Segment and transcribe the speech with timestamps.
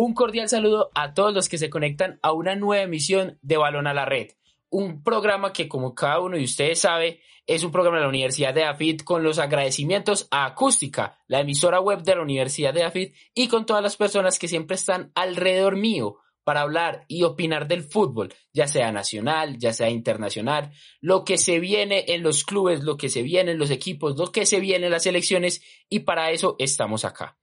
[0.00, 3.88] Un cordial saludo a todos los que se conectan a una nueva emisión de Balón
[3.88, 4.28] a la Red.
[4.70, 8.54] Un programa que, como cada uno de ustedes sabe, es un programa de la Universidad
[8.54, 13.12] de AFIT con los agradecimientos a Acústica, la emisora web de la Universidad de AFIT,
[13.34, 17.82] y con todas las personas que siempre están alrededor mío para hablar y opinar del
[17.82, 22.96] fútbol, ya sea nacional, ya sea internacional, lo que se viene en los clubes, lo
[22.96, 26.30] que se viene en los equipos, lo que se viene en las elecciones, y para
[26.30, 27.36] eso estamos acá.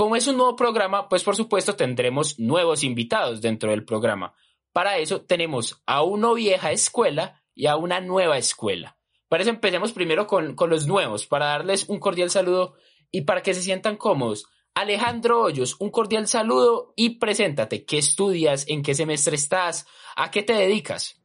[0.00, 4.32] Como es un nuevo programa, pues por supuesto tendremos nuevos invitados dentro del programa.
[4.72, 8.96] Para eso tenemos a una vieja escuela y a una nueva escuela.
[9.28, 12.76] Para eso empecemos primero con, con los nuevos, para darles un cordial saludo
[13.10, 14.46] y para que se sientan cómodos.
[14.72, 17.84] Alejandro Hoyos, un cordial saludo y preséntate.
[17.84, 18.64] ¿Qué estudias?
[18.68, 19.86] ¿En qué semestre estás?
[20.16, 21.20] ¿A qué te dedicas?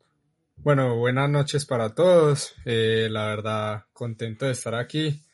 [0.58, 2.54] Bueno, buenas noches para todos.
[2.66, 5.25] Eh, la verdad, contento de estar aquí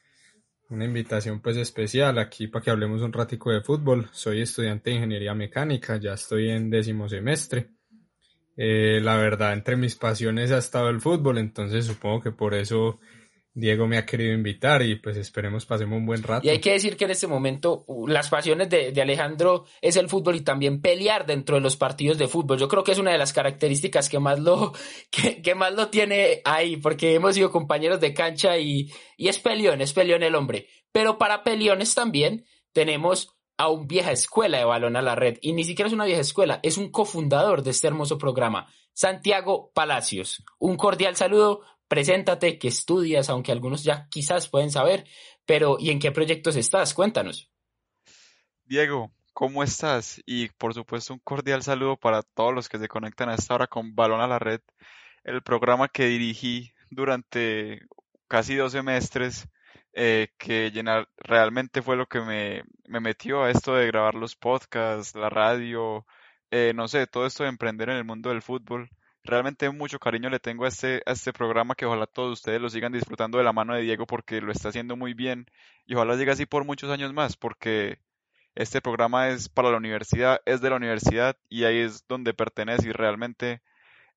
[0.72, 4.10] una invitación pues especial aquí para que hablemos un ratico de fútbol.
[4.12, 7.70] Soy estudiante de ingeniería mecánica, ya estoy en décimo semestre.
[8.58, 13.00] Eh, la verdad, entre mis pasiones ha estado el fútbol, entonces supongo que por eso
[13.54, 16.46] Diego me ha querido invitar y pues esperemos pasemos un buen rato.
[16.46, 20.38] Y hay que decir que en este momento las pasiones de, Alejandro es el fútbol
[20.38, 22.60] y también pelear dentro de los partidos de fútbol.
[22.60, 24.74] Yo creo que es una de las características que más lo,
[25.12, 29.82] que, más lo tiene ahí, porque hemos sido compañeros de cancha y, y es peleón,
[29.82, 30.68] es peleón el hombre.
[30.94, 35.54] Pero para peleones también tenemos a un vieja escuela de balón a la red y
[35.54, 40.44] ni siquiera es una vieja escuela, es un cofundador de este hermoso programa, Santiago Palacios.
[40.58, 41.62] Un cordial saludo
[41.92, 45.06] Preséntate, qué estudias, aunque algunos ya quizás pueden saber,
[45.46, 46.94] pero ¿y en qué proyectos estás?
[46.94, 47.52] Cuéntanos.
[48.64, 50.22] Diego, ¿cómo estás?
[50.26, 53.68] Y por supuesto un cordial saludo para todos los que se conectan a esta hora
[53.68, 54.62] con Balón a la Red,
[55.26, 57.82] el programa que dirigí durante
[58.30, 59.50] casi dos semestres,
[59.92, 64.38] eh, que llenar, realmente fue lo que me, me, metió a esto de grabar los
[64.38, 66.06] podcasts, la radio,
[66.52, 68.90] eh, no sé, todo esto de emprender en el mundo del fútbol.
[69.24, 72.70] Realmente mucho cariño le tengo a este, a este programa que ojalá todos ustedes lo
[72.70, 75.46] sigan disfrutando de la mano de Diego porque lo está haciendo muy bien
[75.86, 78.00] y ojalá siga así por muchos años más porque
[78.56, 82.90] este programa es para la universidad, es de la universidad y ahí es donde pertenece
[82.90, 83.62] y realmente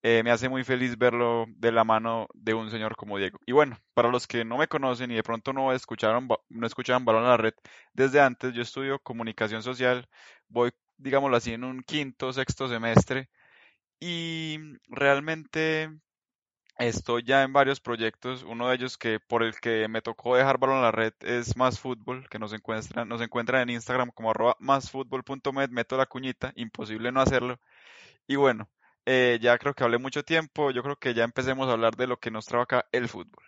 [0.03, 3.39] eh, me hace muy feliz verlo de la mano de un señor como Diego.
[3.47, 7.05] Y bueno, para los que no me conocen y de pronto no escucharon, no escuchaban
[7.05, 7.55] Balón a la Red
[7.95, 10.09] desde antes, yo estudio comunicación social,
[10.49, 13.31] voy, digámoslo así, en un quinto, sexto semestre
[14.07, 15.89] y realmente
[16.79, 18.43] estoy ya en varios proyectos.
[18.43, 21.57] Uno de ellos que por el que me tocó dejar balón a la red es
[21.57, 26.53] Más Fútbol, que nos encuentran, nos encuentran en Instagram como arroba másfútbol.med, meto la cuñita,
[26.55, 27.59] imposible no hacerlo.
[28.27, 28.69] Y bueno,
[29.07, 32.07] eh, ya creo que hablé mucho tiempo, yo creo que ya empecemos a hablar de
[32.07, 33.43] lo que nos trae acá el fútbol.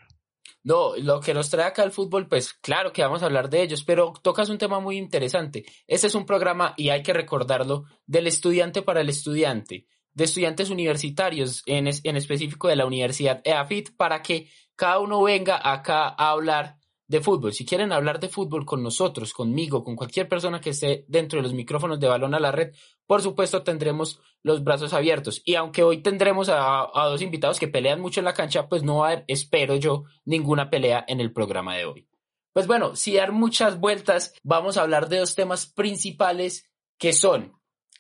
[0.62, 3.61] No, lo que nos trae acá el fútbol, pues claro que vamos a hablar de
[3.61, 5.67] ellos, pero tocas un tema muy interesante.
[5.87, 10.71] Este es un programa, y hay que recordarlo, del estudiante para el estudiante de estudiantes
[10.71, 16.31] universitarios, en, en específico de la Universidad EAFIT, para que cada uno venga acá a
[16.31, 17.53] hablar de fútbol.
[17.53, 21.43] Si quieren hablar de fútbol con nosotros, conmigo, con cualquier persona que esté dentro de
[21.43, 22.75] los micrófonos de balón a la red,
[23.06, 25.43] por supuesto tendremos los brazos abiertos.
[25.44, 28.82] Y aunque hoy tendremos a, a, dos invitados que pelean mucho en la cancha, pues
[28.82, 32.09] no va a haber, espero yo, ninguna pelea en el programa de hoy.
[32.55, 36.65] Pues bueno, sin dar muchas vueltas, vamos a hablar de dos temas principales
[36.99, 37.53] que son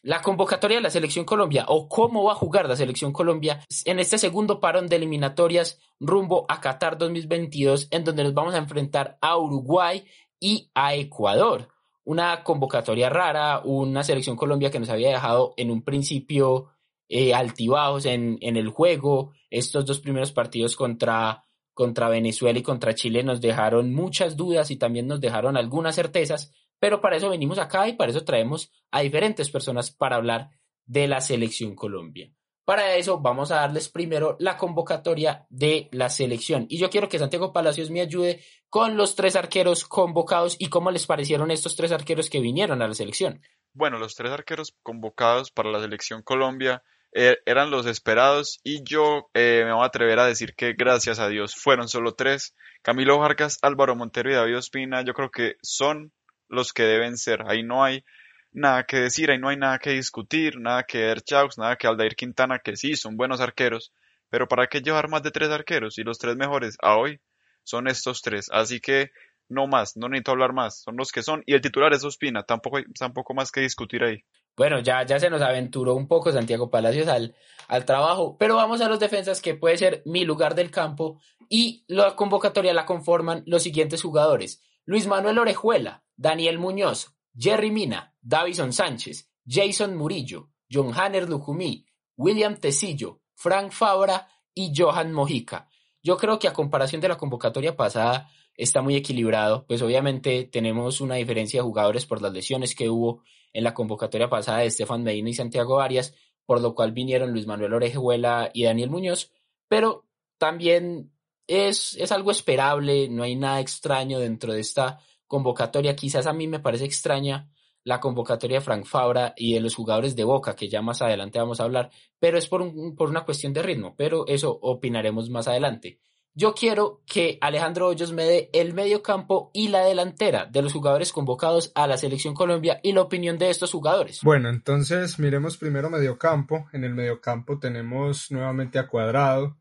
[0.06, 3.98] la convocatoria de la Selección Colombia o cómo va a jugar la Selección Colombia en
[3.98, 9.18] este segundo parón de eliminatorias rumbo a Qatar 2022, en donde nos vamos a enfrentar
[9.20, 10.04] a Uruguay
[10.38, 11.70] y a Ecuador.
[12.04, 16.68] Una convocatoria rara, una Selección Colombia que nos había dejado en un principio
[17.08, 19.32] eh, altibajos en, en el juego.
[19.50, 21.42] Estos dos primeros partidos contra
[21.74, 26.54] contra Venezuela y contra Chile nos dejaron muchas dudas y también nos dejaron algunas certezas,
[26.78, 30.50] pero para eso venimos acá y para eso traemos a diferentes personas para hablar
[30.84, 32.30] de la selección Colombia.
[32.64, 36.66] Para eso vamos a darles primero la convocatoria de la selección.
[36.68, 40.90] Y yo quiero que Santiago Palacios me ayude con los tres arqueros convocados y cómo
[40.90, 43.40] les parecieron estos tres arqueros que vinieron a la selección.
[43.72, 46.82] Bueno, los tres arqueros convocados para la selección Colombia
[47.12, 51.20] eh, eran los esperados y yo eh, me voy a atrever a decir que gracias
[51.20, 52.56] a Dios fueron solo tres.
[52.82, 56.12] Camilo Vargas, Álvaro Montero y David Ospina yo creo que son
[56.48, 57.42] los que deben ser.
[57.46, 58.04] Ahí no hay
[58.52, 61.86] nada que decir, ahí no hay nada que discutir, nada que ver Chaux, nada que
[61.86, 63.92] Aldair Quintana, que sí, son buenos arqueros,
[64.30, 65.98] pero ¿para qué llevar más de tres arqueros?
[65.98, 67.20] Y los tres mejores a hoy
[67.62, 68.48] son estos tres.
[68.50, 69.10] Así que
[69.48, 71.42] no más, no necesito hablar más, son los que son.
[71.46, 74.24] Y el titular es Ospina, tampoco hay tampoco más que discutir ahí.
[74.56, 77.34] Bueno, ya, ya se nos aventuró un poco Santiago Palacios al,
[77.68, 81.84] al trabajo, pero vamos a los defensas que puede ser mi lugar del campo y
[81.88, 84.62] la convocatoria la conforman los siguientes jugadores.
[84.86, 91.84] Luis Manuel Orejuela, Daniel Muñoz, Jerry Mina, Davison Sánchez, Jason Murillo, John Hanner Lucumí,
[92.16, 95.68] William Tecillo, Frank Fabra y Johan Mojica.
[96.02, 101.00] Yo creo que a comparación de la convocatoria pasada está muy equilibrado, pues obviamente tenemos
[101.00, 103.22] una diferencia de jugadores por las lesiones que hubo
[103.52, 107.46] en la convocatoria pasada de Estefan Medina y Santiago Arias, por lo cual vinieron Luis
[107.46, 109.32] Manuel Orejuela y Daniel Muñoz,
[109.68, 110.06] pero
[110.38, 111.12] también
[111.46, 115.96] es, es algo esperable, no hay nada extraño dentro de esta convocatoria.
[115.96, 117.50] Quizás a mí me parece extraña
[117.84, 121.38] la convocatoria de Frank Fabra y de los jugadores de Boca, que ya más adelante
[121.38, 122.64] vamos a hablar, pero es por,
[122.96, 126.00] por una cuestión de ritmo, pero eso opinaremos más adelante.
[126.38, 130.74] Yo quiero que Alejandro Hoyos me dé el medio campo y la delantera de los
[130.74, 134.20] jugadores convocados a la selección Colombia y la opinión de estos jugadores.
[134.22, 136.66] Bueno, entonces miremos primero medio campo.
[136.74, 139.56] En el medio campo tenemos nuevamente a Cuadrado,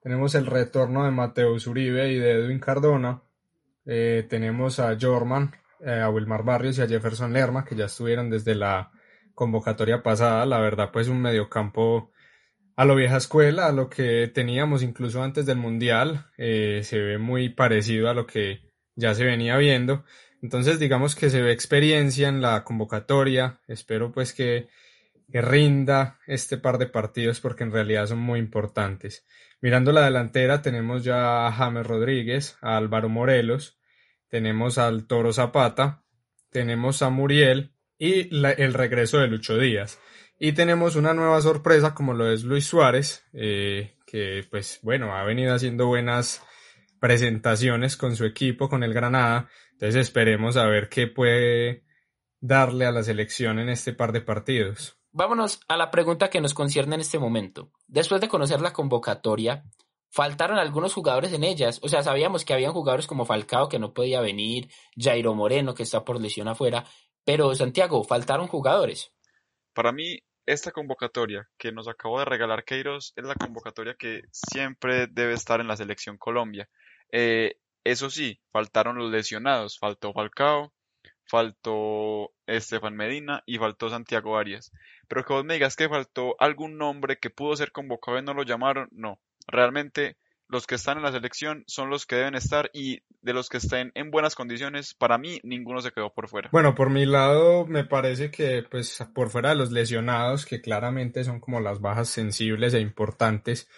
[0.00, 3.22] tenemos el retorno de Mateo Uribe y de Edwin Cardona,
[3.86, 5.52] eh, tenemos a Jorman,
[5.84, 8.92] eh, a Wilmar Barrios y a Jefferson Lerma, que ya estuvieron desde la
[9.34, 10.46] convocatoria pasada.
[10.46, 12.12] La verdad, pues un mediocampo
[12.76, 16.26] a lo vieja escuela, a lo que teníamos incluso antes del Mundial.
[16.38, 18.60] Eh, se ve muy parecido a lo que
[18.94, 20.04] ya se venía viendo.
[20.42, 23.60] Entonces, digamos que se ve experiencia en la convocatoria.
[23.66, 24.68] Espero pues que,
[25.30, 29.24] que rinda este par de partidos porque en realidad son muy importantes.
[29.60, 33.78] Mirando la delantera, tenemos ya a James Rodríguez, a Álvaro Morelos,
[34.28, 36.04] tenemos al Toro Zapata,
[36.50, 39.98] tenemos a Muriel y el regreso de Lucho Díaz.
[40.38, 45.24] Y tenemos una nueva sorpresa como lo es Luis Suárez, eh, que pues bueno, ha
[45.24, 46.42] venido haciendo buenas
[46.98, 49.50] presentaciones con su equipo, con el Granada.
[49.72, 51.84] Entonces esperemos a ver qué puede
[52.40, 54.99] darle a la selección en este par de partidos.
[55.12, 57.70] Vámonos a la pregunta que nos concierne en este momento.
[57.88, 59.64] Después de conocer la convocatoria,
[60.10, 61.80] faltaron algunos jugadores en ellas.
[61.82, 65.82] O sea, sabíamos que habían jugadores como Falcao que no podía venir, Jairo Moreno que
[65.82, 66.84] está por lesión afuera,
[67.24, 69.12] pero Santiago, faltaron jugadores.
[69.74, 75.06] Para mí, esta convocatoria que nos acabó de regalar Queiroz es la convocatoria que siempre
[75.08, 76.68] debe estar en la selección Colombia.
[77.12, 80.72] Eh, eso sí, faltaron los lesionados, faltó Falcao,
[81.30, 84.72] faltó Estefan Medina y faltó Santiago Arias.
[85.08, 88.34] Pero que vos me digas que faltó algún nombre que pudo ser convocado y no
[88.34, 89.20] lo llamaron, no.
[89.46, 90.16] Realmente
[90.48, 93.58] los que están en la selección son los que deben estar y de los que
[93.58, 96.48] estén en buenas condiciones, para mí ninguno se quedó por fuera.
[96.50, 101.22] Bueno, por mi lado me parece que pues por fuera de los lesionados, que claramente
[101.22, 103.68] son como las bajas sensibles e importantes,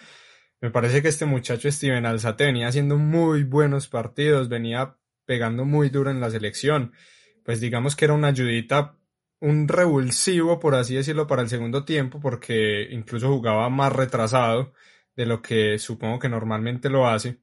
[0.59, 4.95] me parece que este muchacho Steven Alzate venía haciendo muy buenos partidos, venía
[5.25, 6.93] pegando muy duro en la selección,
[7.43, 8.97] pues digamos que era una ayudita
[9.43, 14.73] un revulsivo, por así decirlo, para el segundo tiempo, porque incluso jugaba más retrasado
[15.17, 17.41] de lo que supongo que normalmente lo hace,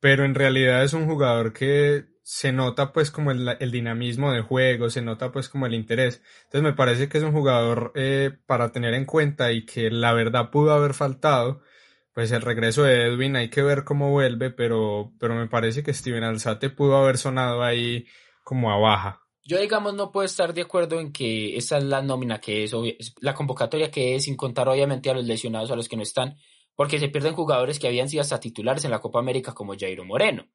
[0.00, 4.90] pero en realidad es un jugador que se nota pues como el, dinamismo de juego,
[4.90, 6.22] se nota pues como el interés.
[6.44, 10.12] Entonces me parece que es un jugador eh, para tener en cuenta y que la
[10.12, 11.62] verdad pudo haber faltado.
[12.14, 15.94] Pues el regreso de Edwin hay que ver cómo vuelve, pero, pero me parece que
[15.94, 18.06] Steven Alzate pudo haber sonado ahí
[18.44, 19.27] como a baja.
[19.48, 22.74] Yo, digamos, no puedo estar de acuerdo en que esa es la nómina que es,
[23.22, 26.36] la convocatoria que es, sin contar obviamente a los lesionados, a los que no están,
[26.74, 30.04] porque se pierden jugadores que habían sido hasta titulares en la Copa América como Jairo
[30.04, 30.46] Moreno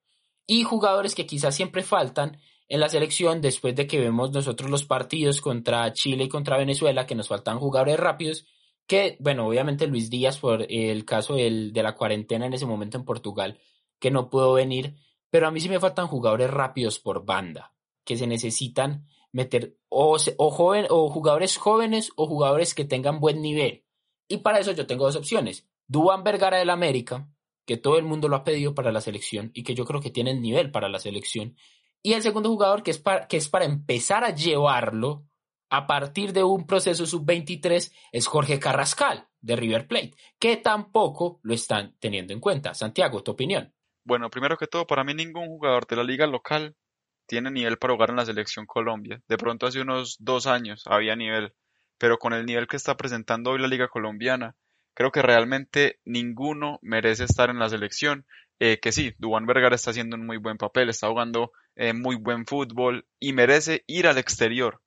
[0.45, 4.85] y jugadores que quizás siempre faltan en la selección después de que vemos nosotros los
[4.85, 8.45] partidos contra Chile y contra Venezuela que nos faltan jugadores rápidos
[8.85, 12.97] que bueno obviamente Luis Díaz por el caso del, de la cuarentena en ese momento
[12.97, 13.59] en Portugal
[13.99, 14.97] que no pudo venir
[15.31, 17.72] pero a mí sí me faltan jugadores rápidos por banda
[18.03, 23.41] que se necesitan meter o, o, joven, o jugadores jóvenes o jugadores que tengan buen
[23.41, 23.85] nivel
[24.27, 27.29] y para eso yo tengo dos opciones Duan Vergara del América,
[27.65, 30.09] que todo el mundo lo ha pedido para la selección y que yo creo que
[30.09, 31.55] tiene el nivel para la selección.
[32.01, 35.25] Y el segundo jugador que es para, que es para empezar a llevarlo
[35.69, 41.53] a partir de un proceso sub-23 es Jorge Carrascal de River Plate, que tampoco lo
[41.53, 42.73] están teniendo en cuenta.
[42.73, 43.73] Santiago, tu opinión.
[44.03, 46.75] Bueno, primero que todo, para mí ningún jugador de la liga local
[47.25, 49.21] tiene nivel para jugar en la selección Colombia.
[49.27, 51.53] De pronto hace unos dos años había nivel,
[51.97, 54.55] pero con el nivel que está presentando hoy la liga colombiana,
[54.93, 58.25] creo que realmente ninguno merece estar en la selección.
[58.59, 62.15] Eh, que sí, Duan Vergara está haciendo un muy buen papel, está jugando eh, muy
[62.15, 64.81] buen fútbol y merece ir al exterior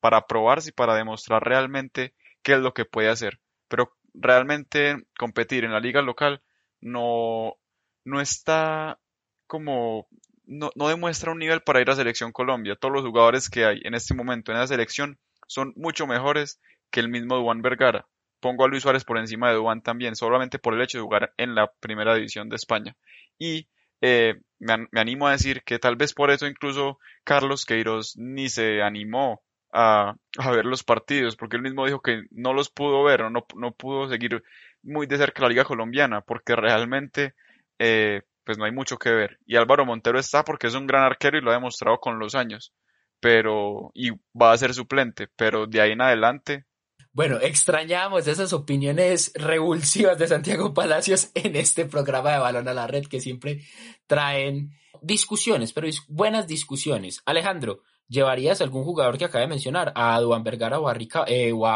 [0.00, 3.40] para probarse y para demostrar realmente qué es lo que puede hacer.
[3.68, 6.42] Pero realmente competir en la liga local
[6.80, 7.56] no,
[8.04, 8.98] no está
[9.46, 10.08] como,
[10.48, 12.76] no, no demuestra un nivel para ir a Selección Colombia.
[12.76, 17.00] Todos los jugadores que hay en este momento en la selección son mucho mejores que
[17.00, 18.06] el mismo Duan Vergara
[18.40, 21.32] pongo a Luis Suárez por encima de Duan también, solamente por el hecho de jugar
[21.36, 22.96] en la primera división de España.
[23.38, 23.68] Y
[24.00, 28.82] eh, me, animo a decir que tal vez por eso incluso Carlos Queiroz ni se
[28.82, 30.14] animó a,
[30.52, 34.08] ver los partidos, porque él mismo dijo que no los pudo ver no, no pudo
[34.08, 34.42] seguir
[34.82, 37.34] muy de cerca la liga colombiana, porque realmente
[37.78, 39.38] eh, pues no hay mucho que ver.
[39.44, 42.34] Y Álvaro Montero está porque es un gran arquero y lo ha demostrado con los
[42.34, 42.72] años,
[43.20, 46.64] pero y va a ser suplente, pero de ahí en adelante
[47.12, 52.86] bueno, extrañamos esas opiniones revulsivas de Santiago Palacios en este programa de Balón a la
[52.86, 53.60] Red que siempre
[54.06, 54.70] traen
[55.02, 57.20] discusiones, pero buenas discusiones.
[57.26, 59.92] Alejandro, ¿llevarías algún jugador que acaba de mencionar?
[59.94, 61.66] ¿A Duan Vergara o a, eh, o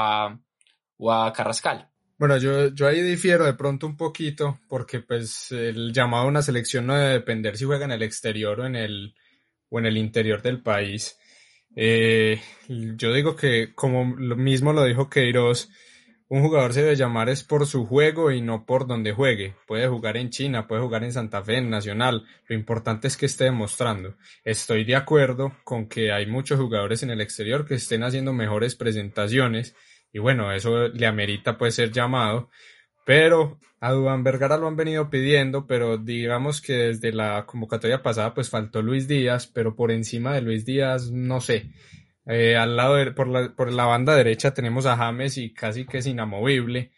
[1.12, 1.90] a, Carrascal?
[2.22, 6.40] Bueno, yo, yo ahí difiero de pronto un poquito porque pues el llamado a una
[6.40, 9.16] selección no debe depender si juega en el exterior o en el,
[9.70, 11.18] o en el interior del país.
[11.74, 15.68] Eh, yo digo que, como lo mismo lo dijo Queiroz,
[16.28, 19.56] un jugador se debe llamar es por su juego y no por donde juegue.
[19.66, 22.24] Puede jugar en China, puede jugar en Santa Fe, en Nacional.
[22.46, 24.14] Lo importante es que esté demostrando.
[24.44, 28.76] Estoy de acuerdo con que hay muchos jugadores en el exterior que estén haciendo mejores
[28.76, 29.74] presentaciones
[30.12, 32.50] y bueno, eso le amerita pues ser llamado.
[33.04, 38.32] Pero a Dubán Vergara lo han venido pidiendo, pero digamos que desde la convocatoria pasada
[38.34, 41.72] pues faltó Luis Díaz, pero por encima de Luis Díaz no sé.
[42.26, 45.84] Eh, al lado de, por, la, por la banda derecha tenemos a James y casi
[45.86, 46.92] que es inamovible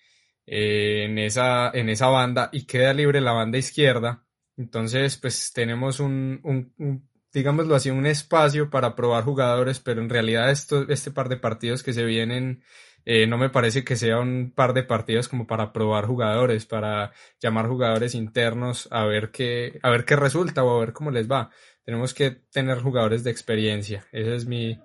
[0.46, 4.26] eh, en, esa, en esa banda y queda libre la banda izquierda.
[4.58, 10.50] Entonces pues tenemos un, un, digámoslo así, un espacio para probar jugadores, pero en realidad
[10.50, 12.62] esto, este par de partidos que se vienen
[13.04, 17.12] eh, no me parece que sea un par de partidos como para probar jugadores, para
[17.40, 21.30] llamar jugadores internos a ver qué, a ver qué resulta o a ver cómo les
[21.30, 21.50] va.
[21.84, 24.06] Tenemos que tener jugadores de experiencia.
[24.10, 24.78] Esa es mi,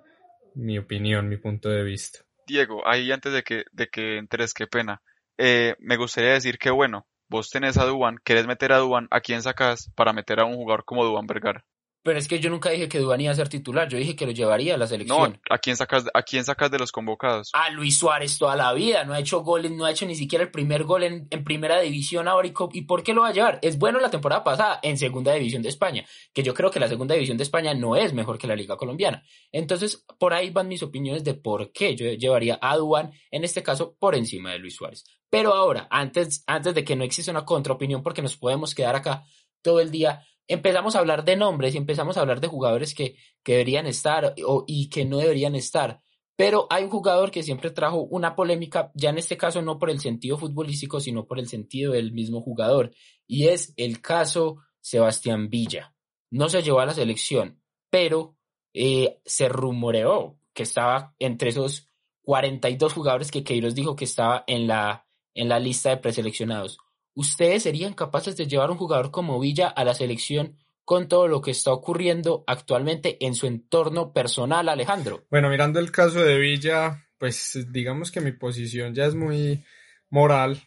[0.54, 2.20] mi opinión, mi punto de vista.
[2.46, 5.00] Diego, ahí antes de que, de que entres, qué pena.
[5.38, 9.20] Eh, me gustaría decir que bueno, vos tenés a Duan, querés meter a Duan, ¿a
[9.20, 11.64] quién sacás para meter a un jugador como Duan Vergara?
[12.02, 14.24] Pero es que yo nunca dije que Duván iba a ser titular, yo dije que
[14.24, 15.32] lo llevaría a la selección.
[15.32, 17.50] No, ¿a quién sacas, a quién sacas de los convocados?
[17.52, 20.42] A Luis Suárez toda la vida, no ha hecho goles, no ha hecho ni siquiera
[20.42, 22.48] el primer gol en, primera división ahora.
[22.72, 23.58] Y, por qué lo va a llevar?
[23.60, 26.88] Es bueno la temporada pasada en segunda división de España, que yo creo que la
[26.88, 29.22] segunda división de España no es mejor que la liga colombiana.
[29.52, 33.62] Entonces, por ahí van mis opiniones de por qué yo llevaría a Duan, en este
[33.62, 35.04] caso, por encima de Luis Suárez.
[35.28, 39.24] Pero ahora, antes, antes de que no exista una contraopinión, porque nos podemos quedar acá
[39.62, 43.16] todo el día, empezamos a hablar de nombres y empezamos a hablar de jugadores que,
[43.44, 46.02] que deberían estar o, y que no deberían estar.
[46.34, 49.90] Pero hay un jugador que siempre trajo una polémica, ya en este caso no por
[49.90, 52.92] el sentido futbolístico, sino por el sentido del mismo jugador.
[53.28, 55.94] Y es el caso Sebastián Villa.
[56.30, 58.36] No se llevó a la selección, pero
[58.74, 61.90] eh, se rumoreó que estaba entre esos
[62.22, 66.78] 42 jugadores que Queiroz dijo que estaba en la, en la lista de preseleccionados.
[67.20, 71.42] ¿Ustedes serían capaces de llevar un jugador como Villa a la selección con todo lo
[71.42, 75.26] que está ocurriendo actualmente en su entorno personal, Alejandro?
[75.28, 79.62] Bueno, mirando el caso de Villa, pues digamos que mi posición ya es muy
[80.08, 80.62] moral.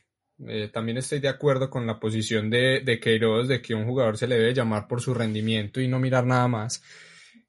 [0.48, 4.20] Eh, también estoy de acuerdo con la posición de, de Queiroz de que un jugador
[4.20, 6.84] se le debe llamar por su rendimiento y no mirar nada más.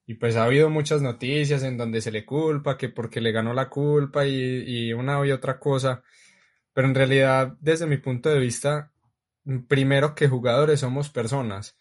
[0.07, 3.53] Y pues ha habido muchas noticias en donde se le culpa, que porque le ganó
[3.53, 6.03] la culpa y, y una y otra cosa.
[6.73, 8.94] Pero en realidad, desde mi punto de vista,
[9.69, 11.77] primero que jugadores somos personas.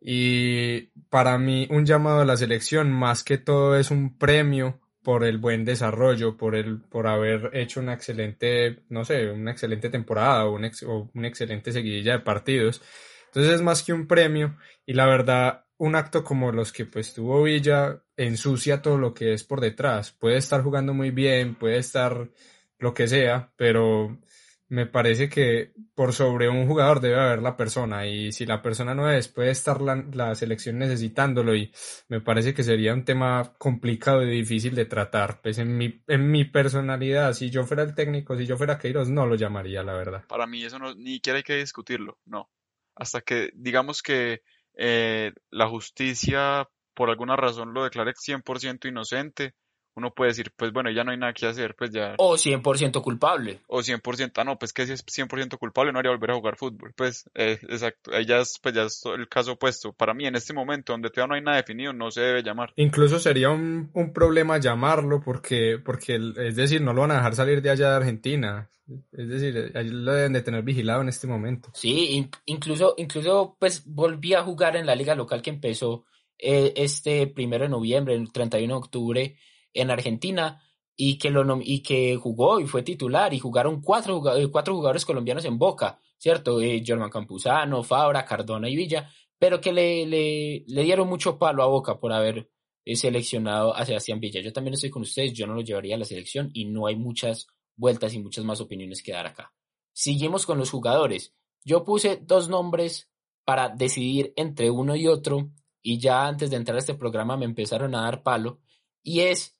[0.00, 5.24] Y para mí un llamado a la selección más que todo es un premio por
[5.24, 10.46] el buen desarrollo, por el, por haber hecho una excelente, no sé, una excelente temporada
[10.46, 12.82] o, o una excelente seguidilla de partidos.
[13.26, 17.14] Entonces es más que un premio y la verdad un acto como los que pues
[17.14, 20.12] tuvo Villa ensucia todo lo que es por detrás.
[20.12, 22.30] Puede estar jugando muy bien, puede estar
[22.78, 24.18] lo que sea, pero
[24.68, 28.94] me parece que por sobre un jugador debe haber la persona y si la persona
[28.94, 31.72] no es, puede estar la, selección necesitándolo y
[32.08, 35.40] me parece que sería un tema complicado y difícil de tratar.
[35.40, 39.08] Pues en mi, en mi personalidad, si yo fuera el técnico, si yo fuera Queiroz,
[39.08, 40.24] no lo llamaría, la verdad.
[40.26, 42.50] Para mí eso no, ni siquiera hay que discutirlo, no.
[42.96, 44.42] Hasta que digamos que
[44.74, 49.54] eh, la justicia por alguna razón lo declare 100% inocente,
[49.96, 52.14] uno puede decir, pues bueno, ya no hay nada que hacer, pues ya.
[52.18, 53.60] O 100% culpable.
[53.66, 56.56] O 100%, ah, no, pues que si es 100% culpable no haría volver a jugar
[56.56, 56.92] fútbol.
[56.94, 59.92] Pues, eh, exacto, ahí ya es, pues ya es el caso opuesto.
[59.94, 62.72] Para mí, en este momento, donde todavía no hay nada definido, no se debe llamar.
[62.76, 67.34] Incluso sería un, un problema llamarlo, porque, porque, es decir, no lo van a dejar
[67.34, 68.68] salir de allá de Argentina.
[69.12, 71.70] Es decir, ahí lo deben de tener vigilado en este momento.
[71.72, 76.04] Sí, incluso, incluso, pues volví a jugar en la liga local que empezó
[76.38, 79.36] eh, este primero de noviembre, el 31 de octubre
[79.80, 80.62] en Argentina
[80.96, 85.04] y que, lo, y que jugó y fue titular y jugaron cuatro, eh, cuatro jugadores
[85.04, 86.60] colombianos en Boca, ¿cierto?
[86.60, 91.62] Eh, Germán Campuzano, Fabra, Cardona y Villa, pero que le, le, le, dieron mucho palo
[91.62, 92.50] a Boca por haber
[92.94, 94.40] seleccionado a Sebastián Villa.
[94.40, 96.96] Yo también estoy con ustedes, yo no lo llevaría a la selección y no hay
[96.96, 99.52] muchas vueltas y muchas más opiniones que dar acá.
[99.92, 101.34] Seguimos con los jugadores.
[101.64, 103.10] Yo puse dos nombres
[103.44, 105.50] para decidir entre uno y otro
[105.82, 108.60] y ya antes de entrar a este programa me empezaron a dar palo
[109.02, 109.55] y es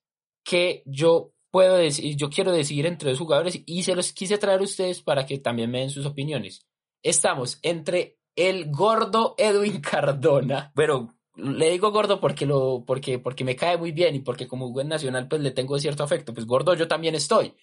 [0.46, 4.60] que yo puedo decir, yo quiero decidir entre dos jugadores y se los quise traer
[4.60, 6.64] a ustedes para que también me den sus opiniones.
[7.02, 13.56] Estamos entre el gordo Edwin Cardona, pero le digo gordo porque lo porque porque me
[13.56, 16.74] cae muy bien y porque como buen nacional pues le tengo cierto afecto, pues gordo
[16.74, 17.54] yo también estoy.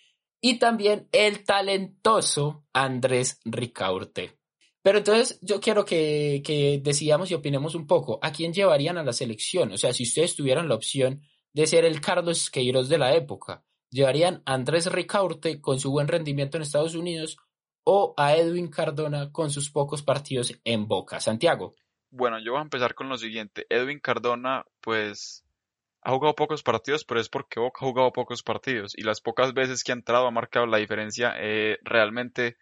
[0.42, 4.40] Y también el talentoso Andrés Ricaurte.
[4.82, 9.04] Pero entonces yo quiero que, que decidamos y opinemos un poco a quién llevarían a
[9.04, 9.72] la selección.
[9.72, 11.22] O sea, si ustedes tuvieran la opción
[11.54, 16.08] de ser el Carlos Queiroz de la época, ¿llevarían a Andrés Ricaurte con su buen
[16.08, 17.38] rendimiento en Estados Unidos
[17.84, 21.20] o a Edwin Cardona con sus pocos partidos en Boca?
[21.20, 21.76] Santiago.
[22.10, 23.66] Bueno, yo voy a empezar con lo siguiente.
[23.70, 25.44] Edwin Cardona, pues,
[26.02, 28.94] ha jugado pocos partidos, pero es porque Boca ha jugado pocos partidos.
[28.98, 32.58] Y las pocas veces que ha entrado ha marcado la diferencia eh, realmente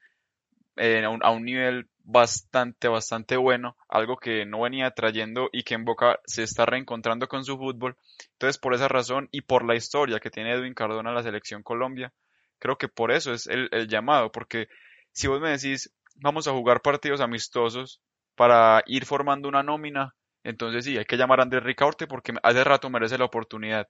[0.77, 3.77] eh, a, un, nivel bastante, bastante bueno.
[3.89, 7.97] Algo que no venía trayendo y que en Boca se está reencontrando con su fútbol.
[8.33, 11.63] Entonces, por esa razón y por la historia que tiene Edwin Cardona en la selección
[11.63, 12.13] Colombia,
[12.59, 14.31] creo que por eso es el, el llamado.
[14.31, 14.67] Porque
[15.11, 18.01] si vos me decís, vamos a jugar partidos amistosos,
[18.35, 22.63] para ir formando una nómina, entonces sí, hay que llamar a Andrés Ricaurte porque hace
[22.63, 23.87] rato merece la oportunidad.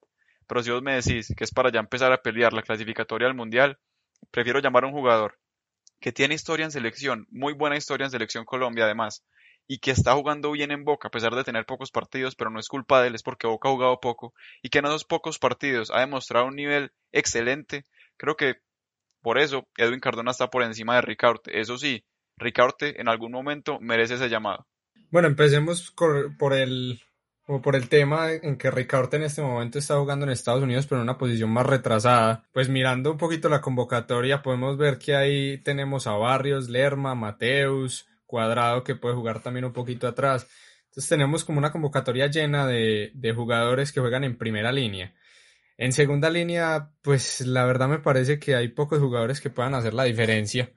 [0.48, 3.36] Pero si vos me decís que es para ya empezar a pelear la clasificatoria al
[3.36, 3.80] Mundial,
[4.32, 5.38] prefiero llamar a un jugador
[6.02, 9.24] que tiene historia en selección, muy buena historia en selección Colombia además,
[9.68, 12.60] y que está jugando bien en Boca, a pesar de tener pocos partidos, pero no
[12.60, 15.40] es culpa de él, es porque Boca ha jugado poco, y que en esos pocos
[15.40, 17.86] partidos ha demostrado un nivel excelente.
[18.18, 18.56] Creo que
[19.22, 21.60] por eso Edwin Cardona está por encima de Ricaurte.
[21.60, 22.04] Eso sí,
[22.36, 24.68] Ricaurte en algún momento merece ese llamado.
[25.12, 25.94] Bueno, empecemos
[26.38, 27.00] por el,
[27.60, 31.02] por el tema en que Ricaurte en este momento está jugando en Estados Unidos, pero
[31.02, 32.46] en una posición más retrasada.
[32.54, 38.08] Pues mirando un poquito la convocatoria, podemos ver que ahí tenemos a Barrios, Lerma, Mateus,
[38.26, 40.48] Cuadrado, que puede jugar también un poquito atrás.
[40.86, 45.14] Entonces tenemos como una convocatoria llena de, de jugadores que juegan en primera línea.
[45.78, 49.94] En segunda línea, pues la verdad me parece que hay pocos jugadores que puedan hacer
[49.94, 50.72] la diferencia.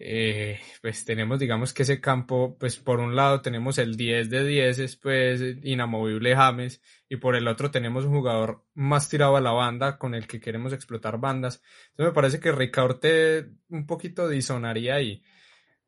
[0.00, 4.44] Eh, pues tenemos, digamos que ese campo, pues por un lado tenemos el 10 de
[4.44, 9.50] 10, pues inamovible James, y por el otro tenemos un jugador más tirado a la
[9.50, 11.62] banda con el que queremos explotar bandas.
[11.90, 15.22] Entonces me parece que Ricaurte un poquito disonaría ahí.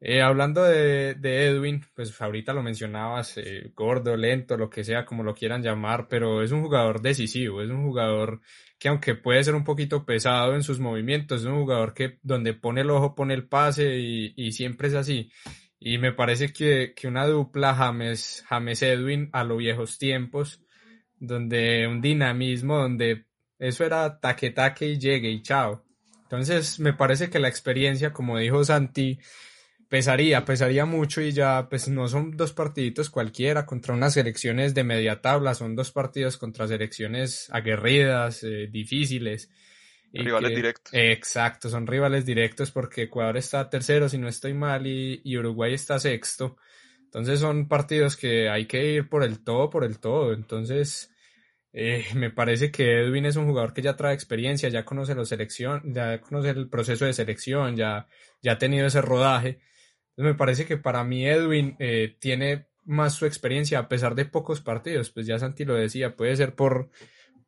[0.02, 5.04] Eh, hablando de, de, Edwin, pues ahorita lo mencionabas, eh, gordo, lento, lo que sea,
[5.04, 8.40] como lo quieran llamar, pero es un jugador decisivo, es un jugador
[8.78, 12.54] que aunque puede ser un poquito pesado en sus movimientos, es un jugador que donde
[12.54, 15.30] pone el ojo pone el pase y, y siempre es así.
[15.78, 20.62] Y me parece que, que una dupla James, James Edwin a los viejos tiempos,
[21.18, 23.26] donde un dinamismo, donde
[23.58, 25.84] eso era taque taque y llegue y chao.
[26.22, 29.18] Entonces me parece que la experiencia, como dijo Santi,
[29.90, 34.84] pesaría, pesaría mucho y ya pues no son dos partiditos cualquiera contra unas selecciones de
[34.84, 39.50] media tabla, son dos partidos contra selecciones aguerridas, eh, difíciles.
[40.12, 40.94] rivales directos.
[40.94, 45.74] exacto, son rivales directos porque Ecuador está tercero, si no estoy mal, y, y, Uruguay
[45.74, 46.56] está sexto.
[47.06, 50.32] Entonces son partidos que hay que ir por el todo, por el todo.
[50.32, 51.10] Entonces
[51.72, 55.24] eh, me parece que Edwin es un jugador que ya trae experiencia, ya conoce la
[55.24, 58.06] selección, ya conoce el proceso de selección, ya,
[58.40, 59.58] ya ha tenido ese rodaje
[60.22, 64.60] me parece que para mí Edwin eh, tiene más su experiencia a pesar de pocos
[64.60, 65.10] partidos.
[65.10, 66.90] Pues ya Santi lo decía, puede ser por,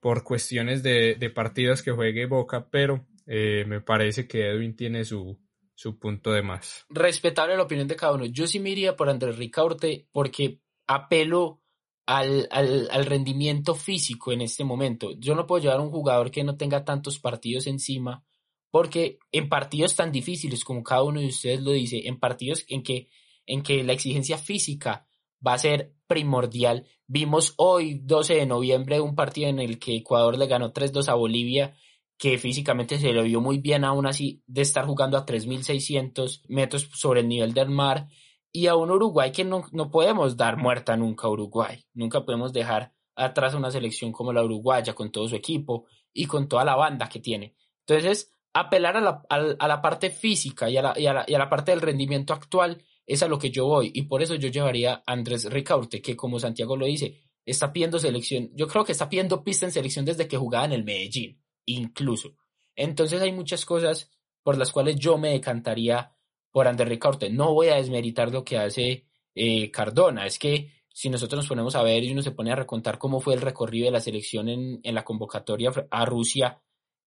[0.01, 5.05] por cuestiones de, de partidos que juegue Boca, pero eh, me parece que Edwin tiene
[5.05, 5.39] su,
[5.75, 6.87] su punto de más.
[6.89, 8.27] Respetable la opinión de cada uno.
[8.27, 11.61] Yo sí me iría por Andrés Ricaurte porque apelo
[12.07, 15.13] al, al, al, rendimiento físico en este momento.
[15.19, 18.25] Yo no puedo llevar a un jugador que no tenga tantos partidos encima
[18.73, 22.83] porque en partidos tan difíciles como cada uno de ustedes lo dice, en partidos en
[22.83, 23.11] que,
[23.47, 25.07] en que la exigencia física
[25.47, 26.87] va a ser primordial.
[27.07, 31.15] Vimos hoy, 12 de noviembre, un partido en el que Ecuador le ganó 3-2 a
[31.15, 31.77] Bolivia,
[32.17, 36.89] que físicamente se lo vio muy bien aún así de estar jugando a 3.600 metros
[36.95, 38.09] sobre el nivel del mar,
[38.51, 41.85] y a un Uruguay que no, no podemos dar muerta nunca a Uruguay.
[41.93, 46.49] Nunca podemos dejar atrás una selección como la uruguaya, con todo su equipo y con
[46.49, 47.55] toda la banda que tiene.
[47.87, 51.35] Entonces, apelar a la, a, la parte física y a la, y, a la, y
[51.35, 54.35] a la parte del rendimiento actual es a lo que yo voy y por eso
[54.35, 58.85] yo llevaría a Andrés Ricaurte, que como Santiago lo dice, está pidiendo selección, yo creo
[58.85, 62.35] que está pidiendo pista en selección desde que jugaba en el Medellín, incluso.
[62.77, 64.11] Entonces hay muchas cosas
[64.43, 66.13] por las cuales yo me decantaría
[66.51, 67.31] por Andrés Ricaurte.
[67.31, 71.75] No voy a desmeritar lo que hace eh, Cardona, es que si nosotros nos ponemos
[71.75, 74.49] a ver y uno se pone a recontar cómo fue el recorrido de la selección
[74.51, 76.61] en, en la convocatoria a Rusia,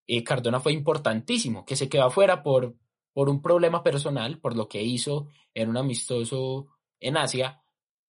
[0.07, 2.75] eh, Cardona fue importantísimo, que se quedó afuera por,
[3.13, 6.67] por un problema personal, por lo que hizo en un amistoso
[6.99, 7.61] en Asia,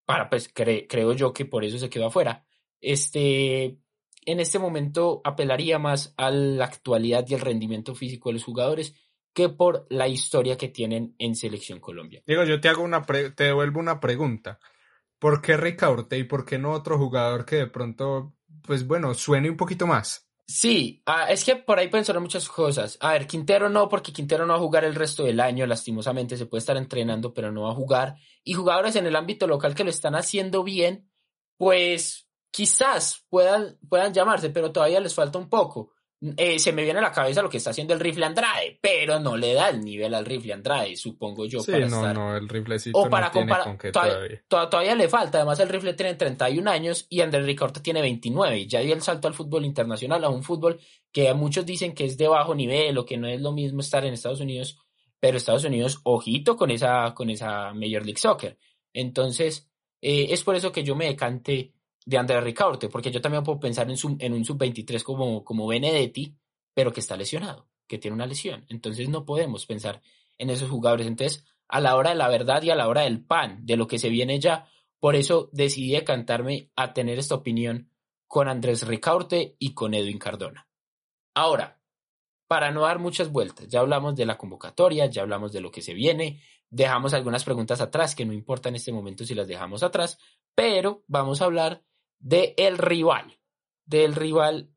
[0.05, 2.45] para pues creo yo que por eso se quedó afuera.
[2.79, 3.77] Este,
[4.25, 8.95] en este momento apelaría más a la actualidad y el rendimiento físico de los jugadores
[9.33, 12.21] que por la historia que tienen en Selección Colombia.
[12.25, 14.59] Digo, yo te hago una te devuelvo una pregunta.
[15.19, 19.49] ¿Por qué Ricaurte y por qué no otro jugador que de pronto, pues bueno, suene
[19.49, 20.30] un poquito más?
[20.51, 22.97] Sí, ah, es que por ahí pueden sonar muchas cosas.
[22.99, 26.35] A ver, Quintero no, porque Quintero no va a jugar el resto del año, lastimosamente
[26.35, 28.15] se puede estar entrenando, pero no va a jugar.
[28.43, 31.09] Y jugadores en el ámbito local que lo están haciendo bien,
[31.55, 35.93] pues quizás puedan, puedan llamarse, pero todavía les falta un poco.
[36.37, 39.19] Eh, se me viene a la cabeza lo que está haciendo el rifle Andrade, pero
[39.19, 41.61] no le da el nivel al rifle Andrade, supongo yo.
[41.61, 44.95] Sí, no, no, el riflecito o para no tiene comparar, todavía, todavía.
[44.95, 48.81] le falta, además el rifle tiene 31 años y Andrés Ricardo tiene 29, y ya
[48.81, 50.79] dio el salto al fútbol internacional, a un fútbol
[51.11, 54.05] que muchos dicen que es de bajo nivel o que no es lo mismo estar
[54.05, 54.77] en Estados Unidos,
[55.19, 58.59] pero Estados Unidos, ojito con esa, con esa Major League Soccer.
[58.93, 61.73] Entonces, eh, es por eso que yo me decante
[62.05, 66.35] de Andrea Ricaurte, porque yo también puedo pensar en, en un sub-23 como, como Benedetti,
[66.73, 68.65] pero que está lesionado, que tiene una lesión.
[68.69, 70.01] Entonces no podemos pensar
[70.37, 71.07] en esos jugadores.
[71.07, 73.87] Entonces, a la hora de la verdad y a la hora del pan, de lo
[73.87, 74.67] que se viene ya,
[74.99, 77.89] por eso decidí decantarme a tener esta opinión
[78.27, 80.67] con Andrés Ricaurte y con Edwin Cardona.
[81.33, 81.81] Ahora,
[82.47, 85.81] para no dar muchas vueltas, ya hablamos de la convocatoria, ya hablamos de lo que
[85.81, 89.83] se viene, dejamos algunas preguntas atrás, que no importa en este momento si las dejamos
[89.83, 90.17] atrás,
[90.55, 91.83] pero vamos a hablar
[92.21, 93.39] de el rival,
[93.85, 94.69] del rival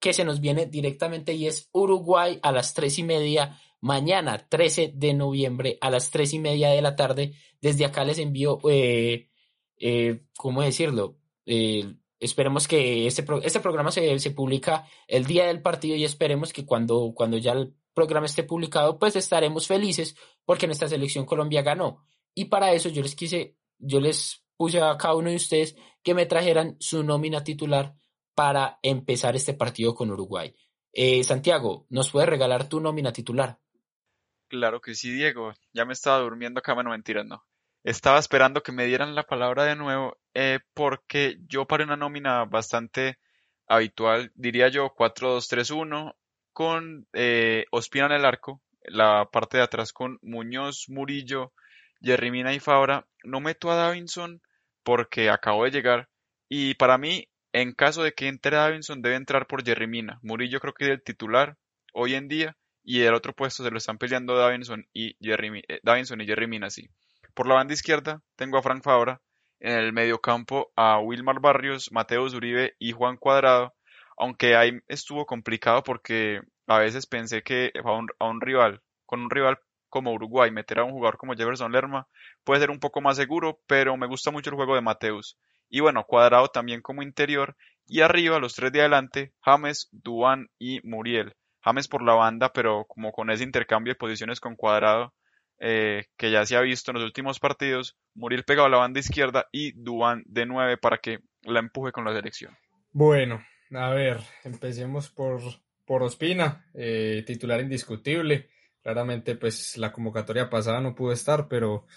[0.00, 4.92] que se nos viene directamente y es Uruguay a las tres y media mañana, 13
[4.94, 7.34] de noviembre a las tres y media de la tarde.
[7.60, 9.28] Desde acá les envío, eh,
[9.78, 11.18] eh, ¿cómo decirlo?
[11.44, 14.34] Eh, esperemos que este, este programa se, se,
[15.08, 19.16] el día del partido y esperemos que cuando, cuando ya el programa esté publicado, pues
[19.16, 22.04] estaremos felices porque nuestra selección Colombia ganó.
[22.34, 26.14] Y para eso yo les quise, yo les puse a cada uno de ustedes que
[26.14, 27.94] me trajeran su nómina titular
[28.34, 30.54] para empezar este partido con Uruguay.
[30.92, 33.58] Eh, Santiago, ¿nos puedes regalar tu nómina titular?
[34.48, 35.52] Claro que sí, Diego.
[35.72, 37.44] Ya me estaba durmiendo acá, no mentiras, no.
[37.82, 42.44] Estaba esperando que me dieran la palabra de nuevo eh, porque yo para una nómina
[42.44, 43.18] bastante
[43.66, 46.14] habitual, diría yo 4-2-3-1,
[46.52, 51.52] con eh, Ospina en el arco, la parte de atrás con Muñoz, Murillo,
[52.00, 53.06] Jerry Mina y Fabra.
[53.24, 54.40] No meto a Davinson
[54.86, 56.08] porque acabo de llegar.
[56.48, 60.20] Y para mí, en caso de que entre Davinson, debe entrar por Jerry Mina.
[60.22, 61.56] Murillo creo que es el titular
[61.92, 62.56] hoy en día.
[62.84, 66.70] Y el otro puesto se lo están peleando Davinson y Jerry, eh, Davinson y Mina,
[66.70, 66.88] sí.
[67.34, 69.20] Por la banda izquierda tengo a Frank Fabra.
[69.58, 73.74] En el mediocampo a Wilmar Barrios, Mateo Zuribe y Juan Cuadrado.
[74.16, 77.72] Aunque ahí estuvo complicado porque a veces pensé que
[78.20, 82.06] a un rival, con un rival como Uruguay, meter a un jugador como Jefferson Lerma
[82.44, 85.38] puede ser un poco más seguro, pero me gusta mucho el juego de Mateus.
[85.68, 87.56] Y bueno, Cuadrado también como interior.
[87.88, 91.34] Y arriba, los tres de adelante, James, Duan y Muriel.
[91.62, 95.12] James por la banda, pero como con ese intercambio de posiciones con Cuadrado,
[95.58, 99.00] eh, que ya se ha visto en los últimos partidos, Muriel pegado a la banda
[99.00, 102.56] izquierda y Duan de nueve para que la empuje con la selección.
[102.92, 105.40] Bueno, a ver, empecemos por,
[105.84, 108.50] por Ospina, eh, titular indiscutible.
[108.86, 111.88] Claramente, pues la convocatoria pasada no pudo estar, pero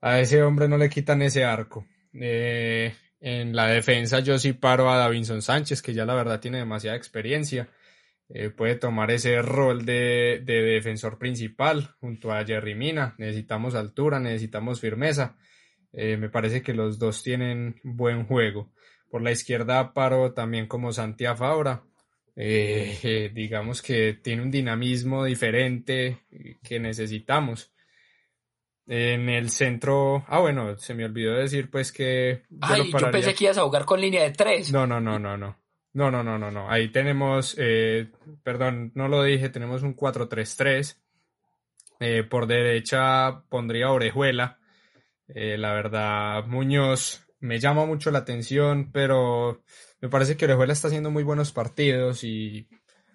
[0.00, 1.88] a ese hombre no le quitan ese arco.
[2.12, 6.58] Eh, en la defensa yo sí paro a Davinson Sánchez, que ya la verdad tiene
[6.58, 7.68] demasiada experiencia.
[8.28, 13.16] Eh, puede tomar ese rol de, defensor principal junto a Jerry Mina.
[13.18, 15.36] Necesitamos altura, necesitamos firmeza.
[15.92, 18.70] Eh, me parece que los dos tienen buen juego.
[19.10, 21.82] Por la izquierda paro también como Santiago Fabra.
[22.36, 26.20] Eh, digamos que tiene un dinamismo diferente
[26.62, 27.70] que necesitamos.
[28.86, 32.42] En el centro, ah bueno, se me olvidó decir pues que...
[32.60, 34.70] Ay, yo, pensé que ibas a jugar con línea de tres.
[34.72, 35.58] No, no, no, no, no.
[35.94, 36.70] No, no, no, no, no.
[36.70, 38.10] Ahí tenemos, eh,
[38.42, 40.98] perdón, no lo dije, tenemos un 4-3-3.
[42.00, 44.58] Eh, por derecha pondría Orejuela.
[45.28, 49.62] la verdad, Muñoz me llama mucho la atención, pero
[50.04, 52.68] me parece que Orejuela está haciendo muy buenos partidos y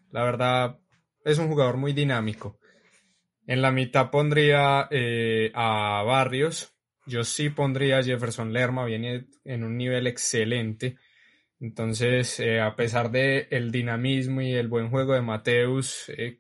[0.09, 0.79] la verdad
[1.23, 2.57] es un jugador muy dinámico.
[3.45, 6.73] En la mitad pondría eh, a Barrios.
[7.05, 10.95] Yo sí pondría a Jefferson Lerma, viene en un nivel excelente.
[11.59, 16.39] Entonces, eh, a pesar de el dinamismo y el buen juego de Mateus, eh,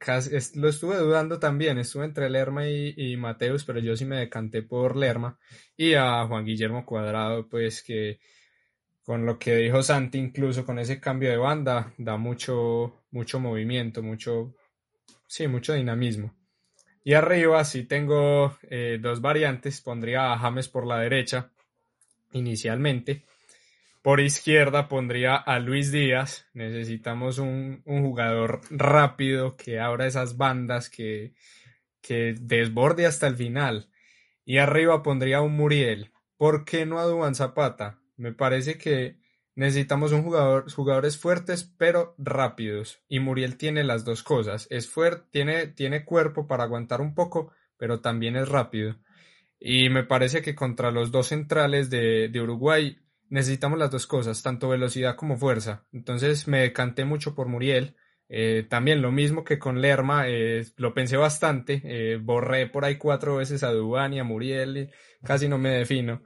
[0.55, 4.63] lo estuve dudando también, estuve entre Lerma y, y, Mateus, pero yo sí me decanté
[4.63, 5.37] por Lerma
[5.77, 8.17] y a Juan Guillermo Cuadrado, pues que
[9.09, 14.03] con lo que dijo Santi, incluso con ese cambio de banda, da mucho, mucho movimiento,
[14.03, 14.53] mucho,
[15.25, 16.35] sí, mucho dinamismo.
[17.03, 21.49] Y arriba sí tengo eh, dos variantes, pondría a James por la derecha
[22.33, 23.23] inicialmente
[24.03, 26.45] por izquierda pondría a Luis Díaz.
[26.53, 31.33] Necesitamos un, jugador rápido que abra esas bandas, que,
[31.99, 33.89] que desborde hasta el final.
[34.45, 36.11] Y arriba pondría a un Muriel.
[36.37, 37.99] ¿Por qué no a Duan Zapata?
[38.19, 39.17] Me parece que
[39.55, 43.01] necesitamos un jugador, jugadores fuertes pero rápidos.
[43.07, 44.67] Y Muriel tiene las dos cosas.
[44.69, 48.97] Es fuerte, tiene, tiene cuerpo para aguantar un poco, pero también es rápido.
[49.57, 52.97] Y me parece que contra los dos centrales de, de Uruguay
[53.29, 55.85] necesitamos las dos cosas, tanto velocidad como fuerza.
[55.93, 57.95] Entonces me decanté mucho por Muriel.
[58.27, 61.81] Eh, también lo mismo que con Lerma, eh, lo pensé bastante.
[61.85, 64.91] Eh, borré por ahí cuatro veces a Dubán y a Muriel,
[65.23, 66.21] casi no me defino.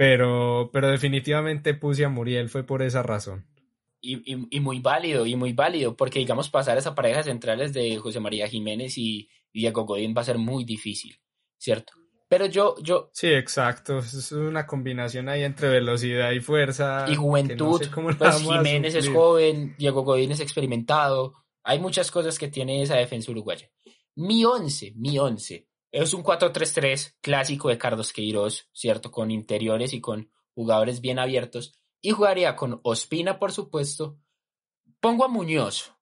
[0.00, 3.46] Pero, pero definitivamente puse a Muriel, fue por esa razón.
[4.00, 8.18] Y, y, muy válido, y muy válido, porque digamos pasar esa pareja centrales de José
[8.18, 11.20] María Jiménez y Diego Godín va a ser muy difícil,
[11.58, 11.92] ¿cierto?
[12.28, 13.10] Pero yo, yo.
[13.12, 13.98] Sí, exacto.
[13.98, 17.04] Es una combinación ahí entre velocidad y fuerza.
[17.06, 17.82] Y juventud.
[18.18, 21.34] pues Jiménez es joven, Diego Godín es experimentado.
[21.62, 23.68] Hay muchas cosas que tiene esa defensa uruguaya.
[24.14, 25.68] Mi once, mi once.
[25.92, 29.10] Es un 4-3-3 clásico de Carlos Queiroz, ¿cierto?
[29.10, 31.74] Con interiores y con jugadores bien abiertos.
[32.00, 34.18] Y jugaría con Ospina, por supuesto.
[35.00, 35.92] Pongo a Muñoz,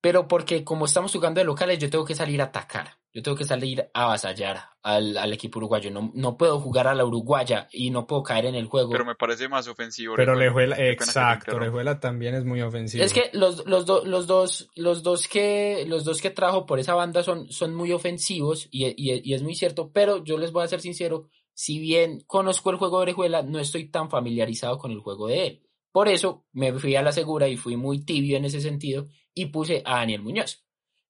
[0.00, 3.01] pero porque como estamos jugando de locales, yo tengo que salir a atacar.
[3.12, 5.90] Yo tengo que salir a avasallar al, al equipo uruguayo.
[5.90, 8.90] No, no, puedo jugar a la uruguaya y no puedo caer en el juego.
[8.90, 10.14] Pero me parece más ofensivo.
[10.16, 13.04] Pero Lejuela, exacto, Lejuela también es muy ofensivo.
[13.04, 16.94] Es que los, los, los, dos, los, dos que, los dos que trajo por esa
[16.94, 20.64] banda son, son muy ofensivos y, y, y, es muy cierto, pero yo les voy
[20.64, 24.90] a ser sincero, si bien conozco el juego de Orejuela, no estoy tan familiarizado con
[24.90, 25.62] el juego de él.
[25.92, 29.46] Por eso me fui a la segura y fui muy tibio en ese sentido y
[29.46, 30.64] puse a Daniel Muñoz.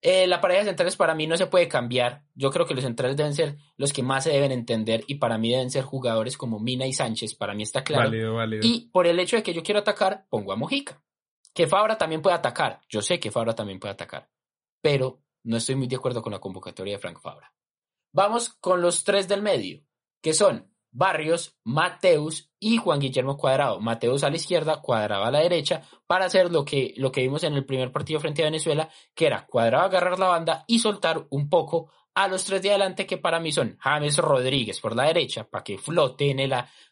[0.04, 2.24] Eh, la pareja de centrales para mí no se puede cambiar.
[2.34, 5.38] Yo creo que los centrales deben ser los que más se deben entender y para
[5.38, 7.36] mí deben ser jugadores como Mina y Sánchez.
[7.36, 8.10] Para mí está claro.
[8.60, 11.00] Y por el hecho de que yo quiero atacar, pongo a Mojica.
[11.54, 12.80] Que Fabra también puede atacar.
[12.88, 14.28] Yo sé que Fabra también puede atacar.
[14.80, 17.54] Pero no estoy muy de acuerdo con la convocatoria de Frank Fabra.
[18.12, 19.84] Vamos con los tres del medio,
[20.20, 23.80] que son Barrios, Mateus y Juan Guillermo Cuadrado.
[23.80, 27.42] Mateus a la izquierda, Cuadrado a la derecha, para hacer lo que, lo que vimos
[27.44, 31.26] en el primer partido frente a Venezuela, que era Cuadrado agarrar la banda y soltar
[31.30, 35.04] un poco a los tres de adelante, que para mí son James Rodríguez por la
[35.04, 36.50] derecha, para que flote en el,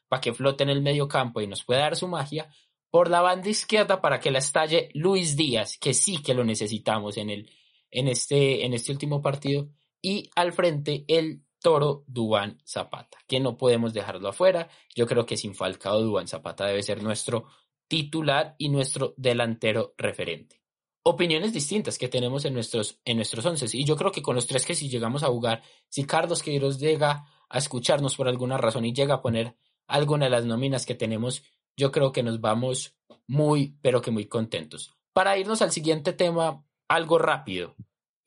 [0.09, 2.49] para que flote en el medio campo y nos pueda dar su magia.
[2.91, 7.19] Por la banda izquierda, para que la estalle Luis Díaz, que sí que lo necesitamos
[7.19, 7.51] en, el,
[7.91, 9.69] en, este, en este último partido.
[10.03, 14.69] Y al frente, el Toro Dubán Zapata, que no podemos dejarlo afuera.
[14.95, 17.47] Yo creo que sin Falcao Dubán Zapata debe ser nuestro
[17.87, 20.61] titular y nuestro delantero referente.
[21.03, 23.67] Opiniones distintas que tenemos en nuestros, en nuestros once.
[23.73, 26.79] Y yo creo que con los tres que si llegamos a jugar, si Carlos Queiroz
[26.79, 30.95] llega a escucharnos por alguna razón y llega a poner alguna de las nóminas que
[30.95, 31.43] tenemos,
[31.77, 32.97] yo creo que nos vamos
[33.27, 34.95] muy, pero que muy contentos.
[35.13, 37.75] Para irnos al siguiente tema, algo rápido.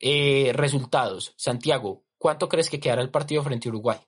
[0.00, 1.32] Eh, resultados.
[1.36, 3.98] Santiago, ¿Cuánto crees que quedará el partido frente a Uruguay?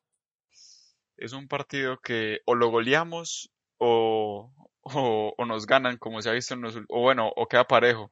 [1.18, 6.54] Es un partido que o lo goleamos o, o, nos ganan, como se ha visto
[6.54, 8.10] en los, o bueno, o queda parejo.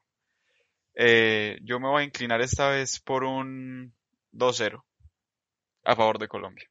[0.93, 3.95] Eh, yo me voy a inclinar esta vez por un
[4.31, 4.83] 2-0
[5.85, 6.69] a favor de Colombia.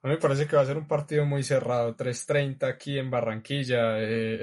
[0.00, 3.10] A mí me parece que va a ser un partido muy cerrado, 3-30 aquí en
[3.10, 3.98] Barranquilla.
[3.98, 4.38] Eh,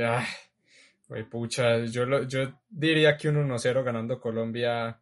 [1.32, 5.02] pucha, yo, yo diría que un 1-0 ganando Colombia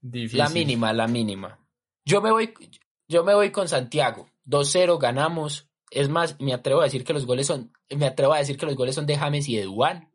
[0.00, 0.38] difícil.
[0.38, 1.58] La mínima, la mínima.
[2.04, 2.52] Yo me voy,
[3.08, 4.26] yo me voy con Santiago.
[4.46, 5.68] 2-0 ganamos.
[5.90, 8.66] Es más, me atrevo a decir que los goles son, me atrevo a decir que
[8.66, 10.10] los goles son de James y de Duan,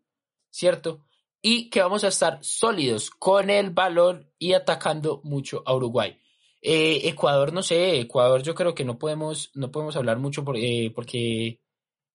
[0.50, 1.06] ¿cierto?
[1.42, 6.20] Y que vamos a estar sólidos con el balón y atacando mucho a Uruguay.
[6.62, 10.92] Eh, Ecuador, no sé, Ecuador yo creo que no podemos, no podemos hablar mucho eh,
[10.94, 11.62] porque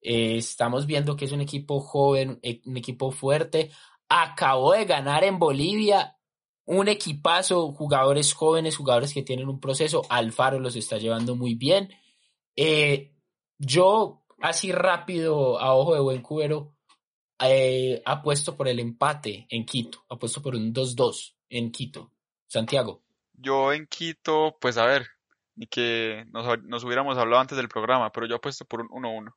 [0.01, 3.71] eh, estamos viendo que es un equipo joven, un equipo fuerte.
[4.09, 6.19] Acabó de ganar en Bolivia
[6.65, 10.03] un equipazo, jugadores jóvenes, jugadores que tienen un proceso.
[10.09, 11.91] Alfaro los está llevando muy bien.
[12.57, 13.13] Eh,
[13.59, 16.75] yo, así rápido, a ojo de buen cubero,
[17.41, 20.05] eh, apuesto por el empate en Quito.
[20.09, 22.13] Apuesto por un 2-2 en Quito.
[22.47, 23.03] Santiago.
[23.33, 25.07] Yo en Quito, pues a ver,
[25.57, 29.35] ni que nos, nos hubiéramos hablado antes del programa, pero yo apuesto por un 1-1.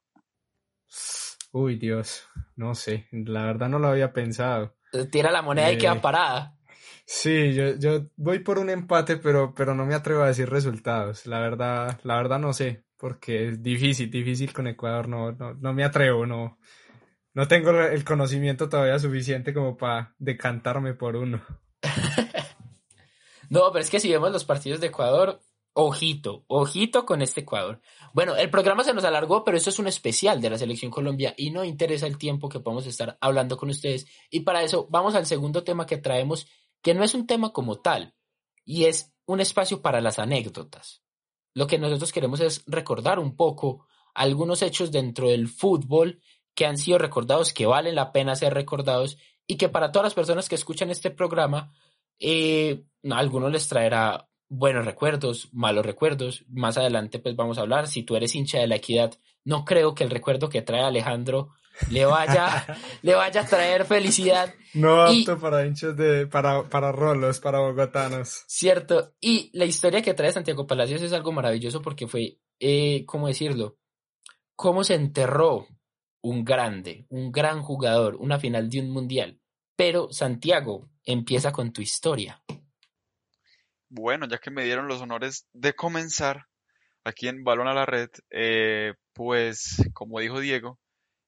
[1.52, 4.76] Uy, Dios, no sé, la verdad no lo había pensado.
[5.12, 6.58] Tira la moneda y queda Eh, parada.
[7.06, 11.28] Sí, yo, yo voy por un empate, pero, pero no me atrevo a decir resultados.
[11.28, 15.74] La verdad, la verdad no sé, porque es difícil, difícil con Ecuador, no, no, no
[15.74, 16.58] me atrevo, no,
[17.34, 21.44] no tengo el conocimiento todavía suficiente como para decantarme por uno.
[23.48, 25.40] No, pero es que si vemos los partidos de Ecuador,
[25.74, 27.82] ojito, ojito con este Ecuador.
[28.14, 31.34] Bueno, el programa se nos alargó, pero esto es un especial de la Selección Colombia
[31.38, 34.08] y no interesa el tiempo que podamos estar hablando con ustedes.
[34.30, 36.48] Y para eso vamos al segundo tema que traemos,
[36.86, 38.14] que no es un tema como tal,
[38.64, 41.02] y es un espacio para las anécdotas.
[41.56, 46.22] Lo que nosotros queremos es recordar un poco algunos hechos dentro del fútbol
[46.54, 49.18] que han sido recordados, que valen la pena ser recordados
[49.48, 51.74] y que para todas las personas que escuchan este programa,
[52.20, 56.46] eh, algunos les traerá buenos recuerdos, malos recuerdos.
[56.50, 57.88] Más adelante pues vamos a hablar.
[57.88, 61.50] Si tú eres hincha de la equidad, no creo que el recuerdo que trae Alejandro
[61.92, 62.66] le vaya,
[63.02, 64.54] le vaya a traer felicidad.
[64.74, 68.44] No Y- apto para hinchas de, para, para rolos, para bogotanos.
[68.48, 69.14] Cierto.
[69.20, 73.78] Y la historia que trae Santiago Palacios es algo maravilloso porque fue, eh, ¿cómo decirlo?
[74.56, 75.68] Cómo se enterró
[76.22, 79.40] un grande, un gran jugador, una final de un mundial.
[79.76, 82.42] Pero Santiago, empieza con tu historia.
[83.90, 86.48] Bueno, ya que me dieron los honores de comenzar
[87.04, 90.80] aquí en Balón a la Red, eh, pues como dijo Diego,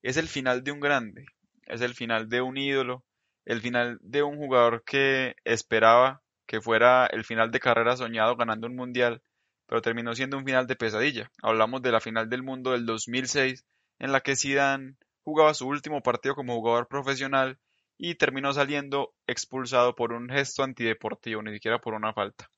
[0.01, 1.25] es el final de un grande,
[1.65, 3.03] es el final de un ídolo,
[3.45, 8.67] el final de un jugador que esperaba que fuera el final de carrera soñado ganando
[8.67, 9.21] un mundial,
[9.67, 11.29] pero terminó siendo un final de pesadilla.
[11.41, 13.65] Hablamos de la final del mundo del 2006,
[13.99, 17.59] en la que Zidane jugaba su último partido como jugador profesional
[17.97, 22.49] y terminó saliendo expulsado por un gesto antideportivo, ni siquiera por una falta.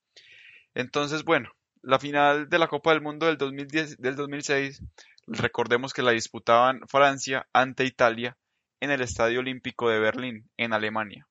[0.76, 4.84] Entonces, bueno, la final de la Copa del Mundo del 2010, del 2006,
[5.30, 8.38] recordemos que la disputaban Francia ante Italia
[8.80, 11.28] en el Estadio Olímpico de Berlín, en Alemania.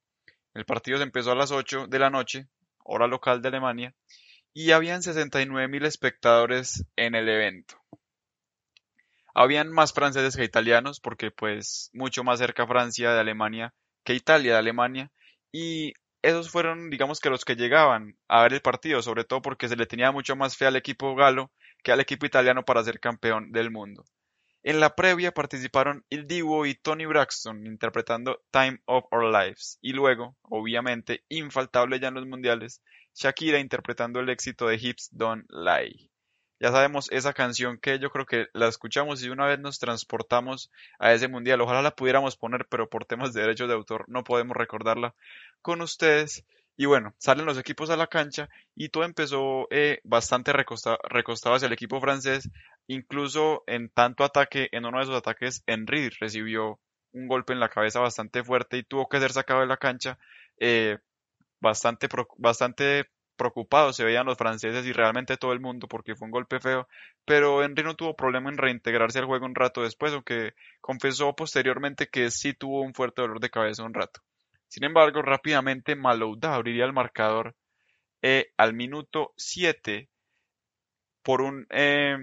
[0.54, 2.48] El partido se empezó a las 8 de la noche,
[2.84, 3.94] hora local de Alemania,
[4.54, 7.80] y habían 69 mil espectadores en el evento.
[9.34, 14.52] Habían más franceses que italianos, porque pues mucho más cerca Francia de Alemania que Italia
[14.52, 15.12] de Alemania,
[15.52, 19.68] y esos fueron, digamos que los que llegaban a ver el partido, sobre todo porque
[19.68, 21.52] se le tenía mucho más fe al equipo galo
[21.90, 24.04] al equipo italiano para ser campeón del mundo.
[24.62, 29.92] En la previa participaron Il Divo y Tony Braxton interpretando Time of Our Lives, y
[29.92, 32.82] luego, obviamente, infaltable ya en los mundiales,
[33.14, 36.10] Shakira interpretando el éxito de Hips Don't Lie.
[36.60, 40.72] Ya sabemos esa canción que yo creo que la escuchamos y una vez nos transportamos
[40.98, 41.60] a ese mundial.
[41.60, 45.14] Ojalá la pudiéramos poner, pero por temas de derechos de autor no podemos recordarla
[45.62, 46.44] con ustedes.
[46.78, 51.56] Y bueno, salen los equipos a la cancha y todo empezó eh, bastante recosta- recostado
[51.56, 52.48] hacia el equipo francés.
[52.86, 56.80] Incluso en tanto ataque, en uno de esos ataques, Henry recibió
[57.12, 60.18] un golpe en la cabeza bastante fuerte y tuvo que ser sacado de la cancha.
[60.58, 60.98] eh,
[61.60, 66.32] bastante, bastante preocupados se veían los franceses y realmente todo el mundo porque fue un
[66.32, 66.88] golpe feo,
[67.26, 72.08] pero Henry no tuvo problema en reintegrarse al juego un rato después, aunque confesó posteriormente
[72.08, 74.20] que sí tuvo un fuerte dolor de cabeza un rato.
[74.68, 77.54] Sin embargo, rápidamente Malouda abriría el marcador
[78.22, 80.08] eh, al minuto 7
[81.22, 81.66] por un...
[81.70, 82.16] eh,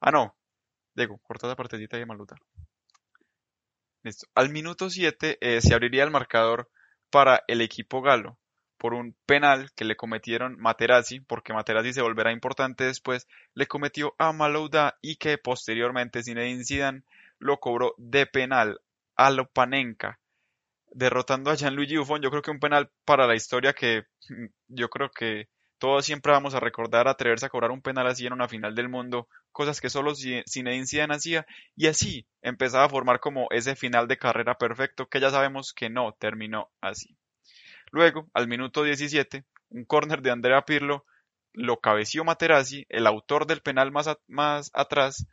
[0.00, 0.36] ah, no.
[0.94, 2.36] Diego, corta la partecita de Malouda.
[4.02, 4.26] Listo.
[4.34, 6.70] Al minuto 7 eh, se abriría el marcador
[7.10, 8.38] para el equipo galo
[8.78, 14.14] por un penal que le cometieron Materazzi, porque Materazzi se volverá importante después, le cometió
[14.18, 17.02] a Malouda y que posteriormente Zinedine Zidane
[17.38, 18.80] lo cobró de penal
[19.16, 20.20] a Lopanenka,
[20.92, 22.22] derrotando a Gianluigi Buffon.
[22.22, 25.48] Yo creo que un penal para la historia que mm, yo creo que
[25.78, 28.88] todos siempre vamos a recordar atreverse a cobrar un penal así en una final del
[28.88, 31.46] mundo, cosas que solo Zi- Zinedine Zidane hacía,
[31.76, 35.88] y así empezaba a formar como ese final de carrera perfecto que ya sabemos que
[35.90, 37.16] no terminó así.
[37.90, 41.04] Luego, al minuto 17, un córner de Andrea Pirlo
[41.52, 45.26] lo cabeció Materazzi, el autor del penal más, más atrás,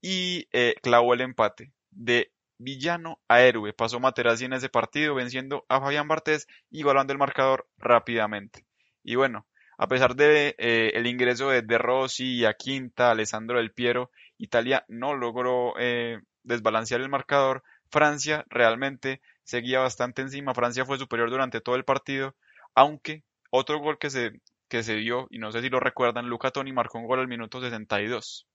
[0.00, 1.72] y eh, clavó el empate.
[1.90, 7.18] De villano a héroe pasó Materazzi en ese partido, venciendo a Fabián Bartés, igualando el
[7.18, 8.66] marcador rápidamente.
[9.02, 9.46] Y bueno,
[9.78, 14.84] a pesar de eh, el ingreso de De Rossi a Quinta, Alessandro Del Piero, Italia
[14.88, 17.62] no logró eh, desbalancear el marcador.
[17.90, 20.54] Francia realmente seguía bastante encima.
[20.54, 22.34] Francia fue superior durante todo el partido,
[22.74, 24.32] aunque otro gol que se,
[24.68, 27.28] que se dio, y no sé si lo recuerdan, Luca Toni marcó un gol al
[27.28, 28.46] minuto 62.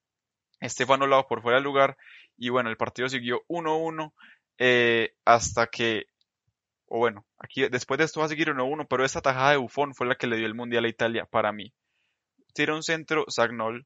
[0.59, 0.97] Este fue
[1.27, 1.97] por fuera del lugar
[2.37, 4.13] y bueno, el partido siguió 1-1
[4.57, 6.05] eh, hasta que,
[6.87, 9.93] o bueno, aquí después de esto va a seguir 1-1, pero esta tajada de Buffon
[9.93, 11.73] fue la que le dio el Mundial a Italia para mí.
[12.53, 13.85] Tira un centro, Sagnol,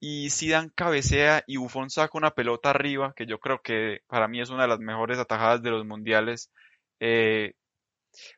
[0.00, 4.40] y Zidane cabecea y Buffon saca una pelota arriba, que yo creo que para mí
[4.40, 6.50] es una de las mejores atajadas de los mundiales.
[7.00, 7.54] Eh,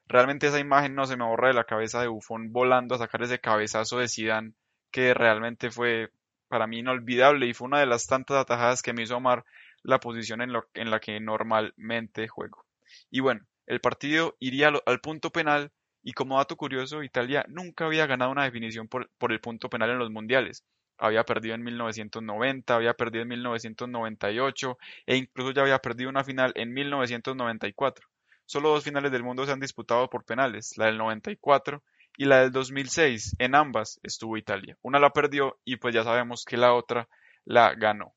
[0.06, 3.22] realmente esa imagen no se me borra de la cabeza de Buffon volando a sacar
[3.22, 4.54] ese cabezazo de Zidane,
[4.90, 6.10] que realmente fue
[6.52, 9.42] para mí inolvidable y fue una de las tantas atajadas que me hizo amar
[9.82, 12.66] la posición en, en la que normalmente juego.
[13.10, 15.72] Y bueno, el partido iría al, punto penal
[16.02, 19.88] y como dato curioso, Italia nunca había ganado una definición por, por el punto penal
[19.92, 20.62] en los mundiales
[20.98, 26.52] había perdido en 1990, había perdido en 1998 e incluso ya había perdido una final
[26.54, 28.06] en 1994.
[28.44, 31.82] Solo dos finales del mundo se han disputado por penales, la del 94
[32.16, 33.36] y la del 2006.
[33.38, 34.76] En ambas estuvo Italia.
[34.82, 37.08] Una la perdió y pues ya sabemos que la otra
[37.44, 38.14] la ganó.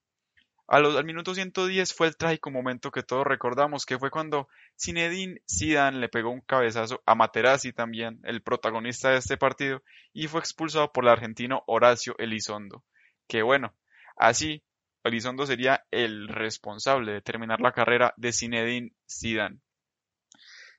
[0.67, 4.47] al minuto 110 fue el trágico momento que todos recordamos, que fue cuando
[4.79, 9.83] Zinedine Zidane le pegó un cabezazo a Materazzi también, el protagonista de este partido,
[10.13, 12.83] y fue expulsado por el argentino Horacio Elizondo.
[13.27, 13.73] Que bueno,
[14.17, 14.63] así
[15.03, 19.59] Elizondo sería el responsable de terminar la carrera de Zinedine Zidane.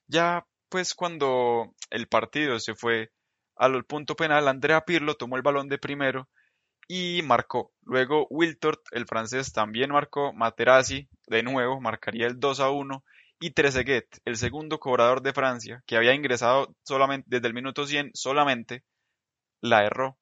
[0.08, 3.10] Ya pues cuando el partido se fue
[3.56, 6.28] al punto penal, Andrea Pirlo tomó el balón de primero
[6.88, 7.72] y marcó.
[7.82, 10.32] Luego Wiltord, el francés, también marcó.
[10.32, 13.04] Materazzi, de nuevo, marcaría el 2 a 1.
[13.38, 18.10] Y Trezeguet, el segundo cobrador de Francia, que había ingresado solamente desde el minuto 100
[18.14, 18.82] solamente,
[19.60, 20.16] la erró.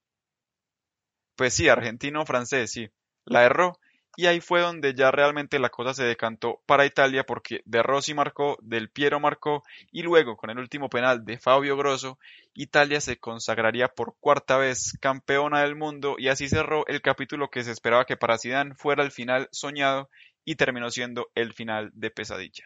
[1.37, 2.89] Pues sí, argentino-francés, sí,
[3.25, 3.79] la erró
[4.17, 8.15] y ahí fue donde ya realmente la cosa se decantó para Italia porque De Rossi
[8.15, 9.63] marcó, Del Piero marcó
[9.93, 12.19] y luego con el último penal de Fabio Grosso,
[12.55, 17.65] Italia se consagraría por cuarta vez campeona del mundo y así cerró el capítulo que
[17.65, 20.09] se esperaba que para Zidane fuera el final soñado
[20.45, 22.65] y terminó siendo el final de pesadilla.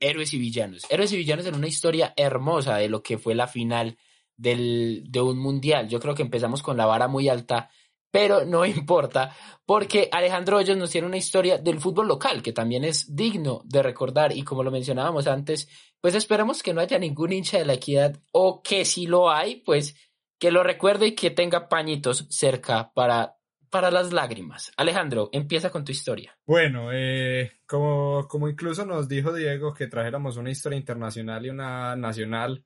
[0.00, 0.86] Héroes y villanos.
[0.90, 3.96] Héroes y villanos en una historia hermosa de lo que fue la final
[4.36, 5.88] del, de un mundial.
[5.88, 7.70] Yo creo que empezamos con la vara muy alta
[8.14, 9.34] pero no importa,
[9.66, 13.82] porque Alejandro Hoyos nos tiene una historia del fútbol local que también es digno de
[13.82, 15.68] recordar y como lo mencionábamos antes,
[16.00, 19.56] pues esperamos que no haya ningún hincha de la equidad o que si lo hay,
[19.56, 19.96] pues
[20.38, 23.34] que lo recuerde y que tenga pañitos cerca para,
[23.68, 24.70] para las lágrimas.
[24.76, 26.38] Alejandro, empieza con tu historia.
[26.46, 31.96] Bueno, eh, como, como incluso nos dijo Diego que trajéramos una historia internacional y una
[31.96, 32.64] nacional,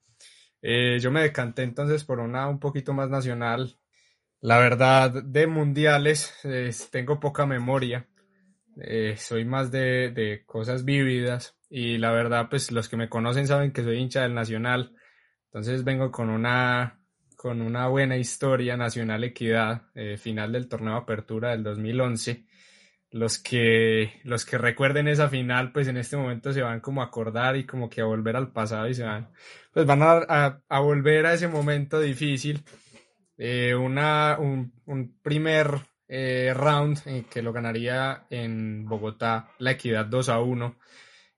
[0.60, 3.78] eh, yo me decanté entonces por una un poquito más nacional
[4.40, 6.34] la verdad, de mundiales
[6.90, 8.08] tengo poca memoria.
[8.80, 13.48] Eh, soy más de, de, cosas vívidas y la verdad, pues los que me conocen
[13.48, 14.94] saben que soy hincha del Nacional.
[15.46, 17.00] Entonces vengo con una,
[17.36, 22.46] con una buena historia, Nacional Equidad, eh, final del torneo apertura del 2011.
[23.10, 27.06] Los que, los que recuerden esa final, pues en este momento se van como a
[27.06, 29.30] acordar y como que a volver al pasado y se van,
[29.72, 32.62] pues van a, a volver a ese momento difícil
[33.38, 34.72] eh, una, un,
[35.22, 35.70] primer
[36.08, 40.76] eh, round eh, que lo ganaría en Bogotá la Equidad 2 a 1.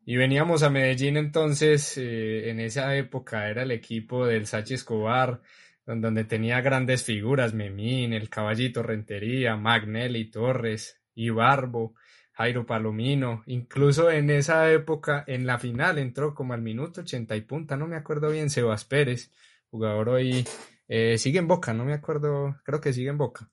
[0.06, 5.42] Y veníamos a Medellín entonces, en esa época era el equipo del Sachi Escobar,
[5.86, 11.94] donde tenía grandes figuras, Memín, el Caballito Rentería, Magnelli Torres, Ibarbo,
[12.32, 17.42] Jairo Palomino, incluso en esa época, en la final entró como al minuto 80 y
[17.42, 19.30] punta, no me acuerdo bien, Sebas Pérez,
[19.70, 20.46] jugador hoy
[20.92, 23.48] eh, sigue en Boca, no me acuerdo, creo que sigue en Boca.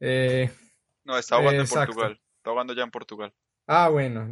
[0.00, 0.50] Eh,
[1.04, 3.34] no, está jugando en Portugal, está jugando ya en Portugal.
[3.66, 4.26] Ah, bueno,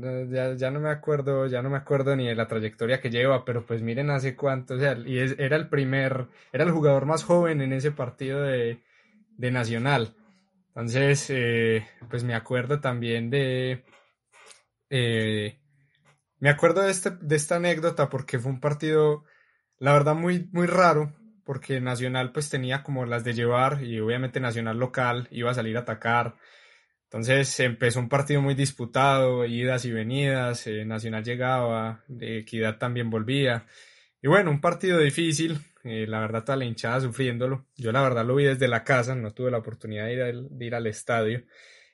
[0.57, 3.67] ya, no me acuerdo, ya no me acuerdo ni de la trayectoria que lleva, pero
[3.67, 7.61] pues miren hace cuánto, o sea, y era el primer, era el jugador más joven
[7.61, 8.81] en ese partido de,
[9.37, 10.17] Nacional.
[10.69, 13.85] Entonces, eh, pues me acuerdo también de,
[14.89, 19.25] me acuerdo de, este, de esta anécdota porque fue un partido,
[19.79, 21.13] la verdad, muy, muy raro,
[21.47, 25.77] porque Nacional pues tenía como las de llevar y obviamente Nacional local iba a salir
[25.77, 26.35] a atacar.
[27.05, 33.65] Entonces empezó un partido muy disputado, idas y venidas, eh, Nacional llegaba, Equidad también volvía.
[34.21, 37.67] Y bueno, un partido difícil, eh, la verdad toda la hinchada sufriéndolo.
[37.77, 40.49] Yo la verdad lo vi desde la casa, no tuve la oportunidad de ir al,
[40.51, 41.45] de ir al estadio.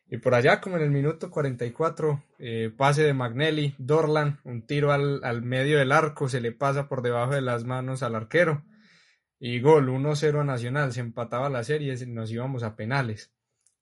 [0.09, 4.93] Y por allá, como en el minuto 44, eh, pase de Magnelli, Dorlan, un tiro
[4.93, 8.65] al, al medio del arco, se le pasa por debajo de las manos al arquero
[9.45, 13.33] y gol 1-0 a Nacional, se empataba la serie, y nos íbamos a penales.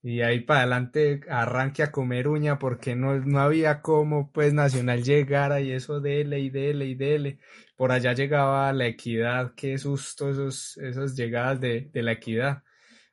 [0.01, 5.03] Y ahí para adelante arranque a comer uña porque no, no había cómo pues Nacional
[5.03, 7.37] llegara y eso dele y dele y dele.
[7.75, 12.63] Por allá llegaba la equidad, qué susto esos, esas llegadas de, la equidad.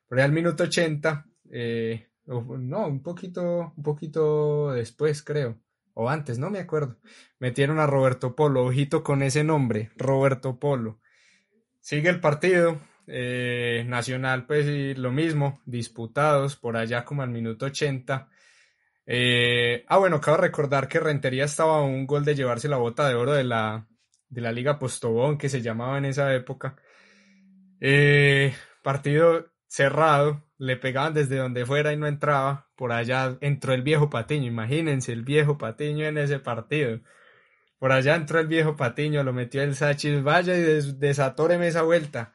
[0.07, 5.61] Por ahí al minuto 80, eh, no, un poquito, un poquito después creo,
[5.93, 6.97] o antes, no me acuerdo.
[7.37, 10.99] Metieron a Roberto Polo, ojito con ese nombre, Roberto Polo
[11.89, 12.79] Sigue el partido.
[13.07, 18.29] eh, Nacional pues lo mismo, disputados por allá como al minuto 80.
[19.07, 22.77] Eh, ah, bueno, acabo de recordar que Rentería estaba a un gol de llevarse la
[22.77, 23.87] bota de oro de la,
[24.29, 26.75] de la Liga Postobón, que se llamaba en esa época.
[27.81, 32.69] Eh, partido cerrado, le pegaban desde donde fuera y no entraba.
[32.75, 36.99] Por allá entró el viejo Patiño, imagínense el viejo Patiño en ese partido.
[37.79, 41.83] Por allá entró el viejo Patiño, lo metió el Sachis, vaya y des desatóreme esa
[41.83, 42.33] vuelta.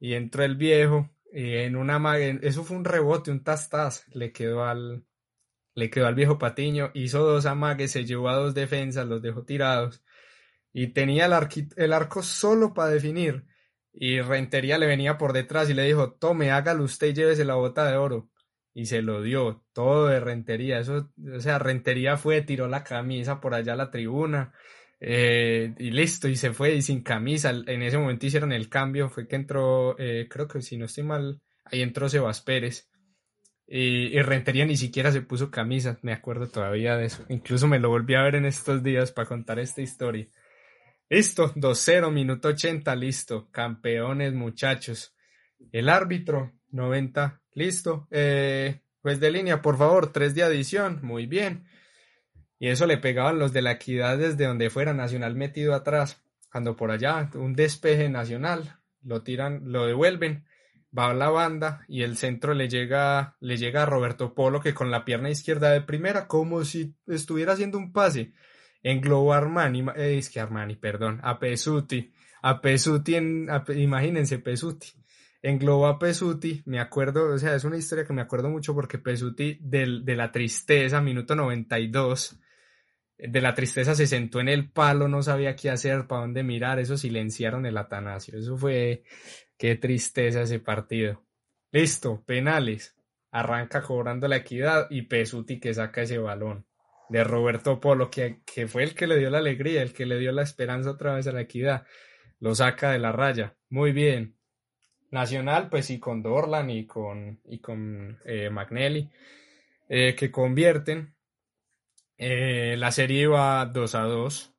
[0.00, 3.68] Y entró el viejo, y en una eso fue un rebote, un tas
[4.14, 5.04] le quedó al,
[5.74, 9.44] le quedó al viejo Patiño, hizo dos amagues, se llevó a dos defensas, los dejó
[9.44, 10.02] tirados.
[10.72, 11.34] Y tenía el,
[11.76, 13.44] el arco solo para definir.
[13.92, 17.56] Y Rentería le venía por detrás y le dijo, tome, hágalo usted y llévese la
[17.56, 18.30] bota de oro.
[18.80, 20.78] Y se lo dio, todo de Rentería.
[20.78, 24.54] Eso, o sea, Rentería fue, tiró la camisa por allá a la tribuna.
[25.00, 27.50] Eh, y listo, y se fue y sin camisa.
[27.50, 29.10] En ese momento hicieron el cambio.
[29.10, 32.88] Fue que entró, eh, creo que si no estoy mal, ahí entró Sebas Pérez.
[33.66, 37.26] Y, y, Rentería ni siquiera se puso camisa, me acuerdo todavía de eso.
[37.28, 40.26] Incluso me lo volví a ver en estos días para contar esta historia.
[41.10, 43.50] Listo, 2-0, minuto 80, listo.
[43.50, 45.14] Campeones, muchachos.
[45.70, 48.06] El árbitro, 90, listo.
[48.10, 51.64] Eh, pues de línea, por favor, 3 de adición, muy bien.
[52.58, 56.22] Y eso le pegaban los de la equidad desde donde fuera Nacional metido atrás.
[56.52, 60.44] Cuando por allá, un despeje nacional, lo tiran, lo devuelven,
[60.96, 64.74] va a la banda y el centro le llega, le llega a Roberto Polo que
[64.74, 68.32] con la pierna izquierda de primera, como si estuviera haciendo un pase
[68.82, 74.88] englobó a Armani, eh, es que Armani, perdón, a Pesuti, a Pesuti, en, imagínense Pesuti,
[75.42, 78.98] englobó a Pesuti, me acuerdo, o sea, es una historia que me acuerdo mucho porque
[78.98, 82.38] Pesuti del, de la tristeza, minuto 92,
[83.18, 86.78] de la tristeza se sentó en el palo, no sabía qué hacer, para dónde mirar,
[86.78, 89.04] eso silenciaron el Atanasio, eso fue,
[89.56, 91.24] qué tristeza ese partido.
[91.72, 92.96] Listo, penales,
[93.30, 96.66] arranca cobrando la equidad y Pesuti que saca ese balón
[97.10, 100.18] de Roberto Polo, que, que, fue el que le dio la alegría, el que le
[100.18, 101.84] dio la esperanza otra vez a la equidad.
[102.38, 103.56] Lo saca de la raya.
[103.68, 104.39] Muy bien.
[105.10, 109.10] Nacional, pues sí, con Dorlan y con, y con eh, Magnelli,
[109.88, 111.14] eh, que convierten.
[112.16, 114.54] Eh, la serie iba 2 a 2.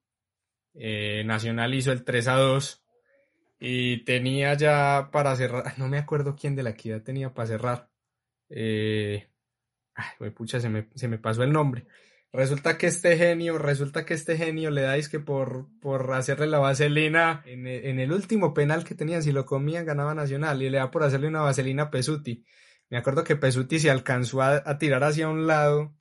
[1.25, 2.83] Nacional hizo el 3 a 2.
[3.59, 7.89] Y tenía ya para cerrar, no me acuerdo quién de la equidad tenía para cerrar.
[8.49, 11.85] ay, pucha, se me, se me pasó el nombre
[12.33, 16.59] Resulta que este genio, resulta que este genio le dais que por, por hacerle la
[16.59, 20.77] vaselina en, en, el último penal que tenían, si lo comían ganaba Nacional y le
[20.77, 22.45] da por hacerle una vaselina a Pesuti.
[22.89, 25.93] Me acuerdo que Pesuti se alcanzó a, a, tirar hacia un lado,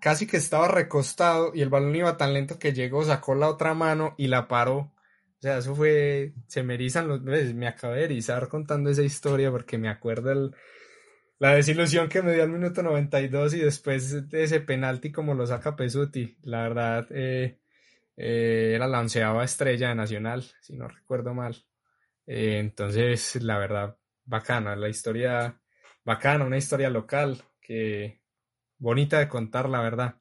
[0.00, 3.74] casi que estaba recostado y el balón iba tan lento que llegó, sacó la otra
[3.74, 4.76] mano y la paró.
[4.78, 9.50] O sea, eso fue, se me erizan los, me acabé de erizar contando esa historia
[9.50, 10.54] porque me acuerdo el,
[11.38, 15.46] la desilusión que me dio al minuto 92 y después de ese penalti como lo
[15.46, 17.58] saca Pesuti, la verdad eh,
[18.16, 21.56] eh, era la onceava estrella de Nacional, si no recuerdo mal.
[22.26, 25.60] Eh, entonces, la verdad, bacana, la historia
[26.04, 28.20] bacana, una historia local que
[28.78, 30.16] bonita de contar, la verdad.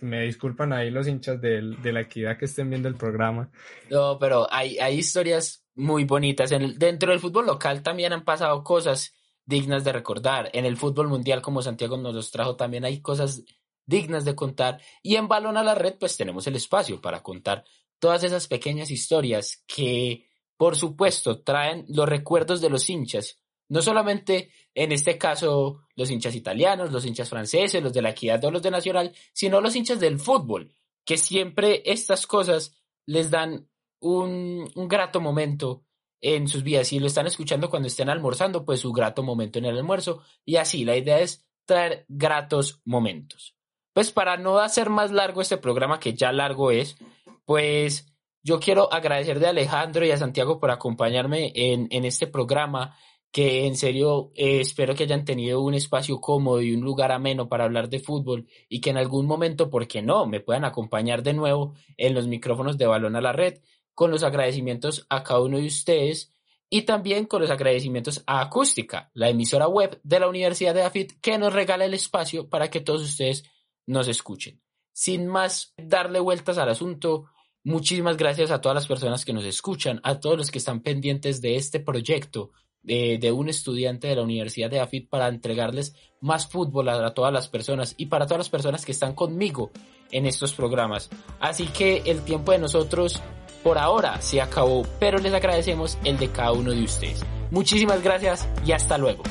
[0.00, 3.50] me disculpan ahí los hinchas de, la equidad que estén viendo el programa.
[3.90, 6.52] No, pero hay, hay historias muy bonitas.
[6.52, 9.15] En dentro del fútbol local también han pasado cosas
[9.46, 10.50] dignas de recordar.
[10.52, 13.44] En el fútbol mundial, como Santiago nos los trajo, también hay cosas
[13.86, 14.82] dignas de contar.
[15.02, 17.64] Y en Balón a la Red, pues tenemos el espacio para contar
[17.98, 23.40] todas esas pequeñas historias que, por supuesto, traen los recuerdos de los hinchas.
[23.68, 28.44] No solamente en este caso los hinchas italianos, los hinchas franceses, los de la equidad
[28.44, 30.72] o los de Nacional, sino los hinchas del fútbol,
[31.04, 32.76] que siempre estas cosas
[33.06, 33.68] les dan
[33.98, 35.85] un, un grato momento
[36.20, 36.88] en sus vidas.
[36.88, 40.22] Si lo están escuchando cuando estén almorzando, pues su grato momento en el almuerzo.
[40.44, 43.54] Y así, la idea es traer gratos momentos.
[43.92, 46.96] Pues para no hacer más largo este programa, que ya largo es,
[47.44, 48.06] pues
[48.42, 52.96] yo quiero agradecer de Alejandro y a Santiago por acompañarme en, en este programa,
[53.32, 57.48] que en serio eh, espero que hayan tenido un espacio cómodo y un lugar ameno
[57.48, 61.22] para hablar de fútbol y que en algún momento, ¿por qué no?, me puedan acompañar
[61.22, 63.60] de nuevo en los micrófonos de Balón a la Red
[63.96, 66.30] con los agradecimientos a cada uno de ustedes
[66.68, 71.14] y también con los agradecimientos a Acústica, la emisora web de la Universidad de AFIT
[71.22, 73.44] que nos regala el espacio para que todos ustedes
[73.86, 74.60] nos escuchen.
[74.92, 77.30] Sin más darle vueltas al asunto,
[77.64, 81.40] muchísimas gracias a todas las personas que nos escuchan, a todos los que están pendientes
[81.40, 82.50] de este proyecto
[82.82, 87.14] de, de un estudiante de la Universidad de AFIT para entregarles más fútbol a, a
[87.14, 89.70] todas las personas y para todas las personas que están conmigo
[90.10, 91.08] en estos programas.
[91.40, 93.22] Así que el tiempo de nosotros
[93.66, 97.26] por ahora se acabó, pero les agradecemos el de cada uno de ustedes.
[97.50, 99.24] Muchísimas gracias y hasta luego.